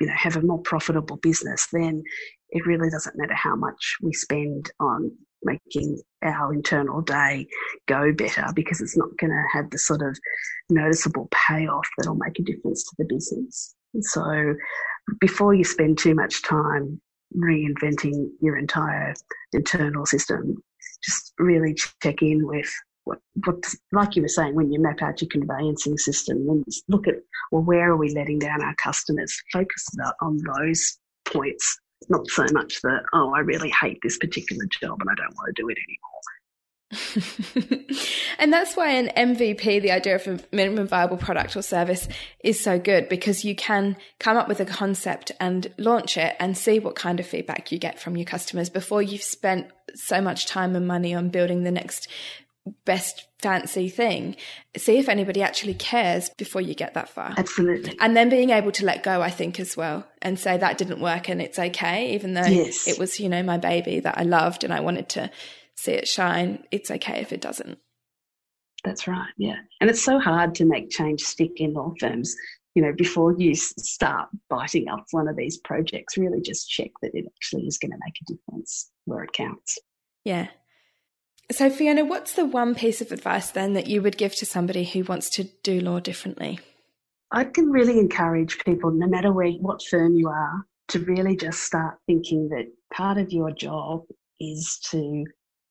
you 0.00 0.06
know 0.06 0.14
have 0.16 0.36
a 0.36 0.42
more 0.42 0.60
profitable 0.60 1.16
business, 1.16 1.68
then 1.72 2.02
it 2.50 2.66
really 2.66 2.90
doesn't 2.90 3.16
matter 3.16 3.34
how 3.34 3.56
much 3.56 3.96
we 4.02 4.12
spend 4.12 4.70
on 4.80 5.10
making 5.42 6.00
our 6.22 6.52
internal 6.52 7.02
day 7.02 7.46
go 7.86 8.12
better 8.12 8.46
because 8.54 8.80
it's 8.80 8.96
not 8.96 9.08
going 9.18 9.30
to 9.30 9.42
have 9.52 9.68
the 9.70 9.78
sort 9.78 10.00
of 10.02 10.18
noticeable 10.70 11.28
payoff 11.32 11.86
that'll 11.98 12.14
make 12.14 12.38
a 12.38 12.42
difference 12.42 12.82
to 12.84 12.94
the 12.98 13.04
business. 13.04 13.74
And 13.92 14.04
so 14.04 14.54
before 15.20 15.54
you 15.54 15.64
spend 15.64 15.98
too 15.98 16.14
much 16.14 16.42
time 16.42 17.00
reinventing 17.36 18.28
your 18.40 18.56
entire 18.56 19.14
internal 19.52 20.06
system, 20.06 20.62
just 21.04 21.32
really 21.38 21.74
check 21.74 22.22
in 22.22 22.46
with 22.46 22.70
what, 23.04 23.18
what, 23.44 23.62
like 23.92 24.16
you 24.16 24.22
were 24.22 24.28
saying, 24.28 24.54
when 24.54 24.72
you 24.72 24.80
map 24.80 25.02
out 25.02 25.20
your 25.20 25.28
conveyancing 25.28 25.98
system 25.98 26.38
and 26.48 26.64
look 26.88 27.06
at, 27.06 27.16
well, 27.52 27.62
where 27.62 27.90
are 27.90 27.96
we 27.96 28.14
letting 28.14 28.38
down 28.38 28.62
our 28.62 28.74
customers? 28.76 29.34
Focus 29.52 29.86
on 30.22 30.38
those 30.58 30.98
points, 31.26 31.78
not 32.08 32.26
so 32.28 32.46
much 32.52 32.80
that, 32.82 33.02
oh, 33.12 33.34
I 33.34 33.40
really 33.40 33.70
hate 33.70 33.98
this 34.02 34.18
particular 34.18 34.64
job 34.80 35.00
and 35.00 35.10
I 35.10 35.14
don't 35.14 35.34
want 35.36 35.54
to 35.54 35.62
do 35.62 35.68
it 35.68 35.76
anymore. 35.76 36.20
and 38.38 38.52
that's 38.52 38.76
why 38.76 38.90
an 38.90 39.10
MVP, 39.16 39.82
the 39.82 39.92
idea 39.92 40.16
of 40.16 40.26
a 40.26 40.40
minimum 40.52 40.86
viable 40.86 41.16
product 41.16 41.56
or 41.56 41.62
service, 41.62 42.08
is 42.42 42.60
so 42.60 42.78
good 42.78 43.08
because 43.08 43.44
you 43.44 43.54
can 43.54 43.96
come 44.18 44.36
up 44.36 44.48
with 44.48 44.60
a 44.60 44.64
concept 44.64 45.32
and 45.40 45.72
launch 45.78 46.16
it 46.16 46.36
and 46.38 46.56
see 46.56 46.78
what 46.78 46.94
kind 46.94 47.20
of 47.20 47.26
feedback 47.26 47.72
you 47.72 47.78
get 47.78 47.98
from 47.98 48.16
your 48.16 48.26
customers 48.26 48.70
before 48.70 49.02
you've 49.02 49.22
spent 49.22 49.68
so 49.94 50.20
much 50.20 50.46
time 50.46 50.74
and 50.74 50.86
money 50.86 51.14
on 51.14 51.28
building 51.28 51.62
the 51.62 51.70
next 51.70 52.08
best 52.84 53.26
fancy 53.40 53.88
thing. 53.88 54.36
See 54.76 54.98
if 54.98 55.08
anybody 55.08 55.42
actually 55.42 55.74
cares 55.74 56.30
before 56.30 56.62
you 56.62 56.74
get 56.74 56.94
that 56.94 57.10
far. 57.10 57.34
Absolutely. 57.36 57.96
And 58.00 58.16
then 58.16 58.30
being 58.30 58.50
able 58.50 58.72
to 58.72 58.86
let 58.86 59.02
go, 59.02 59.20
I 59.20 59.30
think, 59.30 59.60
as 59.60 59.76
well, 59.76 60.06
and 60.22 60.38
say 60.38 60.56
that 60.56 60.78
didn't 60.78 61.00
work 61.00 61.28
and 61.28 61.42
it's 61.42 61.58
okay, 61.58 62.14
even 62.14 62.34
though 62.34 62.46
yes. 62.46 62.88
it 62.88 62.98
was, 62.98 63.20
you 63.20 63.28
know, 63.28 63.42
my 63.42 63.58
baby 63.58 64.00
that 64.00 64.16
I 64.16 64.22
loved 64.22 64.64
and 64.64 64.72
I 64.72 64.80
wanted 64.80 65.10
to 65.10 65.30
see 65.84 65.92
it 65.92 66.08
shine. 66.08 66.64
It's 66.70 66.90
okay 66.90 67.20
if 67.20 67.32
it 67.32 67.40
doesn't. 67.40 67.78
That's 68.84 69.08
right. 69.08 69.30
Yeah. 69.38 69.56
And 69.80 69.88
it's 69.88 70.02
so 70.02 70.18
hard 70.18 70.54
to 70.56 70.64
make 70.64 70.90
change 70.90 71.22
stick 71.22 71.52
in 71.56 71.72
law 71.72 71.92
firms. 71.98 72.36
You 72.74 72.82
know, 72.82 72.92
before 72.92 73.34
you 73.38 73.54
start 73.54 74.28
biting 74.50 74.88
off 74.88 75.06
one 75.12 75.28
of 75.28 75.36
these 75.36 75.58
projects, 75.58 76.18
really 76.18 76.40
just 76.40 76.68
check 76.68 76.90
that 77.02 77.14
it 77.14 77.24
actually 77.36 77.66
is 77.66 77.78
going 77.78 77.92
to 77.92 77.98
make 78.04 78.16
a 78.20 78.32
difference 78.32 78.90
where 79.04 79.22
it 79.22 79.32
counts. 79.32 79.78
Yeah. 80.24 80.48
So, 81.52 81.70
Fiona, 81.70 82.04
what's 82.04 82.34
the 82.34 82.46
one 82.46 82.74
piece 82.74 83.00
of 83.00 83.12
advice 83.12 83.50
then 83.50 83.74
that 83.74 83.86
you 83.86 84.02
would 84.02 84.16
give 84.16 84.34
to 84.36 84.46
somebody 84.46 84.84
who 84.84 85.04
wants 85.04 85.30
to 85.30 85.44
do 85.62 85.80
law 85.80 86.00
differently? 86.00 86.58
I 87.30 87.44
can 87.44 87.70
really 87.70 87.98
encourage 87.98 88.58
people, 88.64 88.90
no 88.90 89.06
matter 89.06 89.32
where 89.32 89.50
what 89.52 89.82
firm 89.82 90.14
you 90.14 90.28
are, 90.28 90.66
to 90.88 90.98
really 91.00 91.36
just 91.36 91.60
start 91.60 91.98
thinking 92.06 92.48
that 92.48 92.66
part 92.92 93.18
of 93.18 93.32
your 93.32 93.50
job 93.50 94.02
is 94.40 94.78
to 94.90 95.24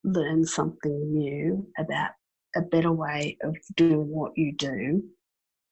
learn 0.04 0.46
something 0.46 1.14
new 1.14 1.68
about 1.78 2.12
a 2.56 2.62
better 2.62 2.92
way 2.92 3.38
of 3.44 3.56
doing 3.76 4.08
what 4.08 4.32
you 4.36 4.54
do 4.56 5.04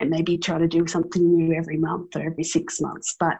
and 0.01 0.09
maybe 0.09 0.37
try 0.37 0.57
to 0.57 0.67
do 0.67 0.87
something 0.87 1.31
new 1.31 1.53
every 1.53 1.77
month 1.77 2.15
or 2.15 2.23
every 2.23 2.43
six 2.43 2.81
months. 2.81 3.15
But 3.19 3.37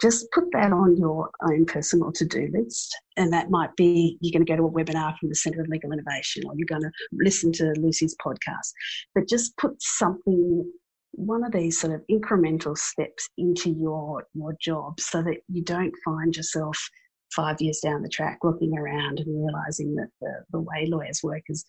just 0.00 0.26
put 0.32 0.44
that 0.52 0.72
on 0.72 0.96
your 0.96 1.30
own 1.42 1.66
personal 1.66 2.10
to 2.12 2.24
do 2.24 2.48
list. 2.52 2.96
And 3.18 3.30
that 3.34 3.50
might 3.50 3.76
be 3.76 4.16
you're 4.20 4.32
going 4.32 4.46
to 4.46 4.50
go 4.50 4.56
to 4.56 4.66
a 4.66 4.70
webinar 4.70 5.16
from 5.18 5.28
the 5.28 5.34
Centre 5.34 5.60
of 5.60 5.68
Legal 5.68 5.92
Innovation 5.92 6.44
or 6.46 6.54
you're 6.56 6.66
going 6.66 6.82
to 6.82 6.90
listen 7.12 7.52
to 7.52 7.74
Lucy's 7.78 8.16
podcast. 8.24 8.72
But 9.14 9.28
just 9.28 9.54
put 9.58 9.72
something, 9.80 10.72
one 11.10 11.44
of 11.44 11.52
these 11.52 11.78
sort 11.78 11.92
of 11.92 12.00
incremental 12.10 12.78
steps 12.78 13.28
into 13.36 13.70
your, 13.70 14.24
your 14.32 14.56
job 14.58 14.98
so 14.98 15.22
that 15.22 15.36
you 15.48 15.62
don't 15.62 15.92
find 16.02 16.34
yourself 16.34 16.78
five 17.34 17.60
years 17.60 17.80
down 17.80 18.02
the 18.02 18.08
track 18.08 18.38
looking 18.42 18.76
around 18.76 19.20
and 19.20 19.44
realizing 19.44 19.94
that 19.94 20.08
the, 20.20 20.32
the 20.52 20.60
way 20.60 20.86
lawyers 20.86 21.20
work 21.22 21.42
has 21.48 21.64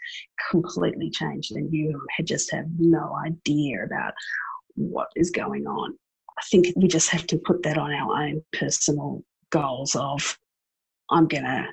completely 0.49 1.09
changed 1.09 1.51
and 1.51 1.71
you 1.73 1.99
just 2.23 2.51
have 2.51 2.65
no 2.79 3.15
idea 3.25 3.83
about 3.83 4.13
what 4.75 5.07
is 5.15 5.29
going 5.29 5.67
on. 5.67 5.93
I 6.37 6.41
think 6.49 6.67
we 6.75 6.87
just 6.87 7.09
have 7.09 7.27
to 7.27 7.37
put 7.37 7.63
that 7.63 7.77
on 7.77 7.91
our 7.91 8.23
own 8.23 8.41
personal 8.53 9.23
goals 9.49 9.95
of 9.95 10.39
I'm 11.09 11.27
going 11.27 11.43
to 11.43 11.67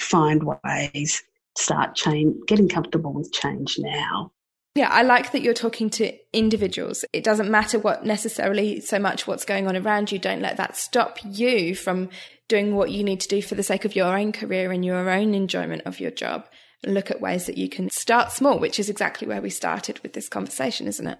find 0.00 0.44
ways, 0.64 1.22
start 1.56 1.94
change, 1.94 2.36
getting 2.46 2.68
comfortable 2.68 3.12
with 3.12 3.32
change 3.32 3.76
now. 3.78 4.32
Yeah, 4.74 4.90
I 4.90 5.02
like 5.02 5.32
that 5.32 5.42
you're 5.42 5.54
talking 5.54 5.90
to 5.90 6.12
individuals. 6.32 7.04
It 7.12 7.24
doesn't 7.24 7.50
matter 7.50 7.80
what 7.80 8.06
necessarily 8.06 8.80
so 8.80 9.00
much 9.00 9.26
what's 9.26 9.44
going 9.44 9.66
on 9.66 9.76
around 9.76 10.12
you. 10.12 10.20
Don't 10.20 10.40
let 10.40 10.56
that 10.56 10.76
stop 10.76 11.18
you 11.24 11.74
from 11.74 12.10
doing 12.48 12.74
what 12.74 12.90
you 12.90 13.04
need 13.04 13.20
to 13.20 13.28
do 13.28 13.42
for 13.42 13.54
the 13.54 13.62
sake 13.62 13.84
of 13.84 13.94
your 13.94 14.18
own 14.18 14.32
career 14.32 14.72
and 14.72 14.84
your 14.84 15.08
own 15.08 15.34
enjoyment 15.34 15.82
of 15.84 16.00
your 16.00 16.10
job. 16.10 16.46
Look 16.86 17.10
at 17.10 17.20
ways 17.20 17.46
that 17.46 17.58
you 17.58 17.68
can 17.68 17.90
start 17.90 18.32
small, 18.32 18.58
which 18.58 18.78
is 18.78 18.88
exactly 18.88 19.28
where 19.28 19.42
we 19.42 19.50
started 19.50 20.00
with 20.00 20.14
this 20.14 20.28
conversation, 20.28 20.86
isn't 20.86 21.06
it? 21.06 21.18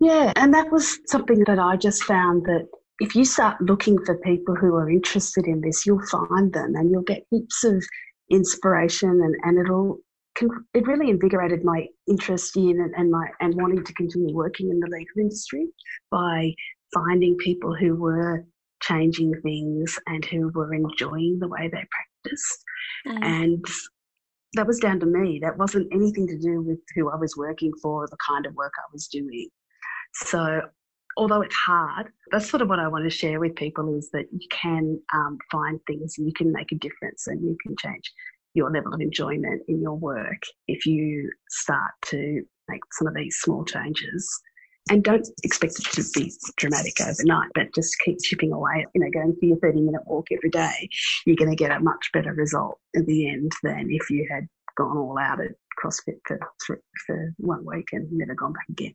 Yeah, 0.00 0.32
and 0.36 0.54
that 0.54 0.70
was 0.70 0.98
something 1.06 1.42
that 1.46 1.58
I 1.58 1.76
just 1.76 2.04
found 2.04 2.44
that 2.44 2.68
if 3.00 3.14
you 3.14 3.24
start 3.24 3.60
looking 3.60 3.98
for 4.04 4.16
people 4.18 4.54
who 4.54 4.74
are 4.74 4.90
interested 4.90 5.46
in 5.46 5.60
this, 5.60 5.84
you'll 5.84 6.06
find 6.06 6.52
them 6.52 6.74
and 6.74 6.90
you'll 6.90 7.02
get 7.02 7.24
heaps 7.30 7.64
of 7.64 7.84
inspiration 8.30 9.10
and, 9.10 9.34
and 9.42 9.58
it'll 9.58 9.98
it 10.72 10.86
really 10.86 11.10
invigorated 11.10 11.64
my 11.64 11.84
interest 12.08 12.56
in 12.56 12.80
and, 12.80 12.94
and 12.96 13.10
my 13.10 13.26
and 13.40 13.60
wanting 13.60 13.82
to 13.82 13.92
continue 13.94 14.32
working 14.32 14.70
in 14.70 14.78
the 14.78 14.86
legal 14.86 15.18
industry 15.20 15.66
by 16.12 16.52
finding 16.94 17.36
people 17.38 17.74
who 17.74 17.96
were 17.96 18.44
changing 18.80 19.34
things 19.42 19.98
and 20.06 20.24
who 20.24 20.50
were 20.54 20.72
enjoying 20.74 21.38
the 21.38 21.48
way 21.48 21.68
they 21.68 21.84
practiced. 22.24 22.64
Mm. 23.06 23.24
And 23.24 23.64
that 24.54 24.66
was 24.66 24.78
down 24.78 25.00
to 25.00 25.06
me. 25.06 25.38
That 25.42 25.58
wasn't 25.58 25.92
anything 25.92 26.26
to 26.28 26.38
do 26.38 26.62
with 26.62 26.78
who 26.94 27.10
I 27.10 27.16
was 27.16 27.36
working 27.36 27.72
for 27.82 28.04
or 28.04 28.08
the 28.08 28.16
kind 28.26 28.46
of 28.46 28.54
work 28.54 28.72
I 28.78 28.88
was 28.92 29.06
doing. 29.08 29.48
So, 30.14 30.62
although 31.16 31.42
it's 31.42 31.54
hard, 31.54 32.08
that's 32.30 32.48
sort 32.48 32.62
of 32.62 32.68
what 32.68 32.78
I 32.78 32.88
want 32.88 33.04
to 33.04 33.10
share 33.10 33.40
with 33.40 33.56
people 33.56 33.96
is 33.96 34.10
that 34.12 34.26
you 34.32 34.48
can 34.50 35.00
um, 35.14 35.38
find 35.50 35.80
things 35.86 36.14
and 36.16 36.26
you 36.26 36.32
can 36.32 36.52
make 36.52 36.72
a 36.72 36.76
difference 36.76 37.26
and 37.26 37.42
you 37.42 37.56
can 37.62 37.76
change 37.76 38.12
your 38.54 38.70
level 38.70 38.94
of 38.94 39.00
enjoyment 39.00 39.62
in 39.68 39.80
your 39.80 39.94
work 39.94 40.42
if 40.66 40.86
you 40.86 41.30
start 41.50 41.92
to 42.06 42.42
make 42.68 42.80
some 42.92 43.06
of 43.06 43.14
these 43.14 43.36
small 43.40 43.64
changes 43.64 44.40
and 44.90 45.04
don't 45.04 45.28
expect 45.42 45.78
it 45.78 45.84
to 45.92 46.04
be 46.14 46.32
dramatic 46.56 47.00
overnight, 47.00 47.50
but 47.54 47.74
just 47.74 47.98
keep 48.04 48.18
chipping 48.22 48.52
away. 48.52 48.86
You 48.94 49.02
know, 49.02 49.10
going 49.10 49.36
for 49.38 49.46
your 49.46 49.58
30 49.58 49.80
minute 49.80 50.02
walk 50.06 50.28
every 50.32 50.50
day, 50.50 50.88
you're 51.26 51.36
going 51.36 51.50
to 51.50 51.56
get 51.56 51.70
a 51.70 51.80
much 51.80 52.10
better 52.12 52.32
result 52.32 52.78
at 52.96 53.06
the 53.06 53.28
end 53.28 53.52
than 53.62 53.88
if 53.90 54.10
you 54.10 54.26
had 54.30 54.48
gone 54.76 54.96
all 54.96 55.18
out 55.18 55.40
at 55.40 55.52
CrossFit 55.82 56.18
for, 56.26 56.80
for 57.06 57.34
one 57.38 57.64
week 57.64 57.88
and 57.92 58.10
never 58.12 58.34
gone 58.34 58.52
back 58.52 58.68
again. 58.68 58.94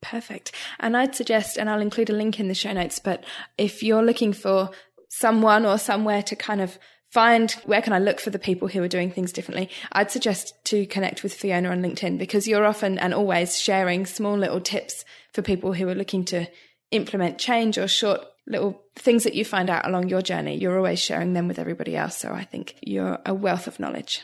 Perfect. 0.00 0.52
And 0.78 0.96
I'd 0.96 1.14
suggest, 1.14 1.58
and 1.58 1.68
I'll 1.68 1.80
include 1.80 2.10
a 2.10 2.14
link 2.14 2.38
in 2.38 2.48
the 2.48 2.54
show 2.54 2.72
notes, 2.72 2.98
but 2.98 3.24
if 3.56 3.82
you're 3.82 4.04
looking 4.04 4.32
for 4.32 4.70
someone 5.08 5.66
or 5.66 5.78
somewhere 5.78 6.22
to 6.22 6.36
kind 6.36 6.60
of 6.60 6.78
find 7.10 7.52
where 7.64 7.82
can 7.82 7.92
I 7.92 7.98
look 7.98 8.20
for 8.20 8.30
the 8.30 8.38
people 8.38 8.68
who 8.68 8.82
are 8.82 8.88
doing 8.88 9.10
things 9.10 9.32
differently, 9.32 9.70
I'd 9.92 10.10
suggest 10.10 10.54
to 10.66 10.86
connect 10.86 11.22
with 11.22 11.34
Fiona 11.34 11.70
on 11.70 11.82
LinkedIn 11.82 12.18
because 12.18 12.46
you're 12.46 12.66
often 12.66 12.98
and 12.98 13.14
always 13.14 13.58
sharing 13.58 14.06
small 14.06 14.36
little 14.36 14.60
tips 14.60 15.04
for 15.32 15.42
people 15.42 15.72
who 15.72 15.88
are 15.88 15.94
looking 15.94 16.24
to 16.26 16.46
implement 16.90 17.38
change 17.38 17.78
or 17.78 17.88
short 17.88 18.20
little 18.46 18.82
things 18.96 19.24
that 19.24 19.34
you 19.34 19.44
find 19.44 19.68
out 19.68 19.86
along 19.86 20.08
your 20.08 20.22
journey. 20.22 20.56
You're 20.56 20.76
always 20.76 20.98
sharing 20.98 21.34
them 21.34 21.48
with 21.48 21.58
everybody 21.58 21.96
else. 21.96 22.16
So 22.16 22.32
I 22.32 22.44
think 22.44 22.76
you're 22.82 23.18
a 23.26 23.34
wealth 23.34 23.66
of 23.66 23.78
knowledge. 23.78 24.22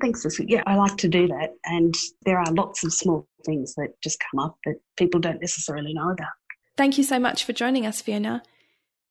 Thanks, 0.00 0.24
Lucy. 0.24 0.46
Yeah, 0.48 0.62
I 0.66 0.76
like 0.76 0.96
to 0.98 1.08
do 1.08 1.26
that. 1.28 1.50
And 1.64 1.94
there 2.24 2.38
are 2.38 2.52
lots 2.52 2.84
of 2.84 2.92
small 2.92 3.28
things 3.44 3.74
that 3.76 3.94
just 4.02 4.22
come 4.30 4.44
up 4.44 4.58
that 4.64 4.76
people 4.96 5.20
don't 5.20 5.40
necessarily 5.40 5.94
know 5.94 6.10
about. 6.10 6.32
Thank 6.76 6.98
you 6.98 7.04
so 7.04 7.18
much 7.18 7.44
for 7.44 7.52
joining 7.52 7.86
us, 7.86 8.02
Fiona. 8.02 8.42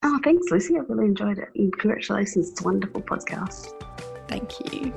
Oh, 0.08 0.20
thanks, 0.24 0.52
Lucy. 0.52 0.76
I 0.78 0.82
really 0.82 1.06
enjoyed 1.06 1.40
it. 1.40 1.50
And 1.56 1.76
congratulations. 1.80 2.52
It's 2.52 2.62
a 2.62 2.64
wonderful 2.64 3.02
podcast. 3.02 3.74
Thank 4.28 4.52
you. 4.72 4.94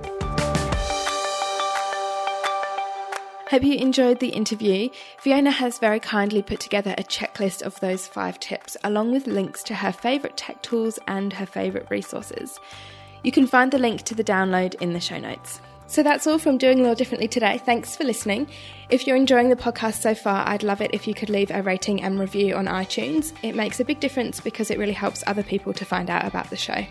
Hope 3.48 3.62
you 3.62 3.76
enjoyed 3.76 4.20
the 4.20 4.28
interview. 4.28 4.90
Fiona 5.18 5.50
has 5.50 5.78
very 5.78 5.98
kindly 5.98 6.42
put 6.42 6.60
together 6.60 6.94
a 6.98 7.02
checklist 7.02 7.62
of 7.62 7.80
those 7.80 8.06
five 8.06 8.38
tips, 8.38 8.76
along 8.84 9.10
with 9.10 9.26
links 9.26 9.62
to 9.62 9.74
her 9.76 9.92
favourite 9.92 10.36
tech 10.36 10.62
tools 10.62 10.98
and 11.08 11.32
her 11.32 11.46
favourite 11.46 11.90
resources. 11.90 12.60
You 13.24 13.32
can 13.32 13.46
find 13.46 13.72
the 13.72 13.78
link 13.78 14.02
to 14.02 14.14
the 14.14 14.22
download 14.22 14.74
in 14.82 14.92
the 14.92 15.00
show 15.00 15.18
notes. 15.18 15.62
So 15.88 16.02
that's 16.02 16.26
all 16.26 16.38
from 16.38 16.58
Doing 16.58 16.82
Law 16.82 16.92
Differently 16.94 17.28
today. 17.28 17.56
Thanks 17.64 17.96
for 17.96 18.04
listening. 18.04 18.46
If 18.90 19.06
you're 19.06 19.16
enjoying 19.16 19.48
the 19.48 19.56
podcast 19.56 20.02
so 20.02 20.14
far, 20.14 20.46
I'd 20.46 20.62
love 20.62 20.82
it 20.82 20.90
if 20.92 21.08
you 21.08 21.14
could 21.14 21.30
leave 21.30 21.50
a 21.50 21.62
rating 21.62 22.02
and 22.02 22.20
review 22.20 22.54
on 22.54 22.66
iTunes. 22.66 23.32
It 23.42 23.56
makes 23.56 23.80
a 23.80 23.86
big 23.86 23.98
difference 23.98 24.38
because 24.38 24.70
it 24.70 24.78
really 24.78 24.92
helps 24.92 25.24
other 25.26 25.42
people 25.42 25.72
to 25.72 25.86
find 25.86 26.10
out 26.10 26.26
about 26.26 26.50
the 26.50 26.56
show. 26.56 26.84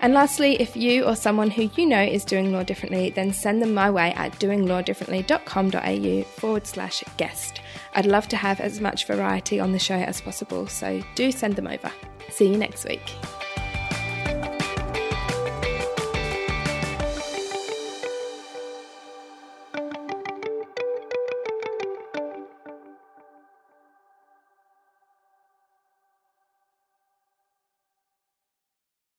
And 0.00 0.12
lastly, 0.12 0.60
if 0.60 0.76
you 0.76 1.04
or 1.04 1.16
someone 1.16 1.50
who 1.50 1.70
you 1.74 1.86
know 1.86 2.02
is 2.02 2.24
doing 2.24 2.52
law 2.52 2.62
differently, 2.62 3.10
then 3.10 3.32
send 3.32 3.62
them 3.62 3.72
my 3.74 3.90
way 3.90 4.12
at 4.12 4.32
doinglawdifferently.com.au 4.34 6.22
forward 6.38 6.66
slash 6.66 7.02
guest. 7.16 7.62
I'd 7.94 8.06
love 8.06 8.28
to 8.28 8.36
have 8.36 8.60
as 8.60 8.78
much 8.80 9.06
variety 9.06 9.58
on 9.58 9.72
the 9.72 9.78
show 9.78 9.96
as 9.96 10.20
possible, 10.20 10.68
so 10.68 11.02
do 11.14 11.32
send 11.32 11.56
them 11.56 11.66
over. 11.66 11.90
See 12.30 12.48
you 12.48 12.58
next 12.58 12.84
week. 12.86 13.02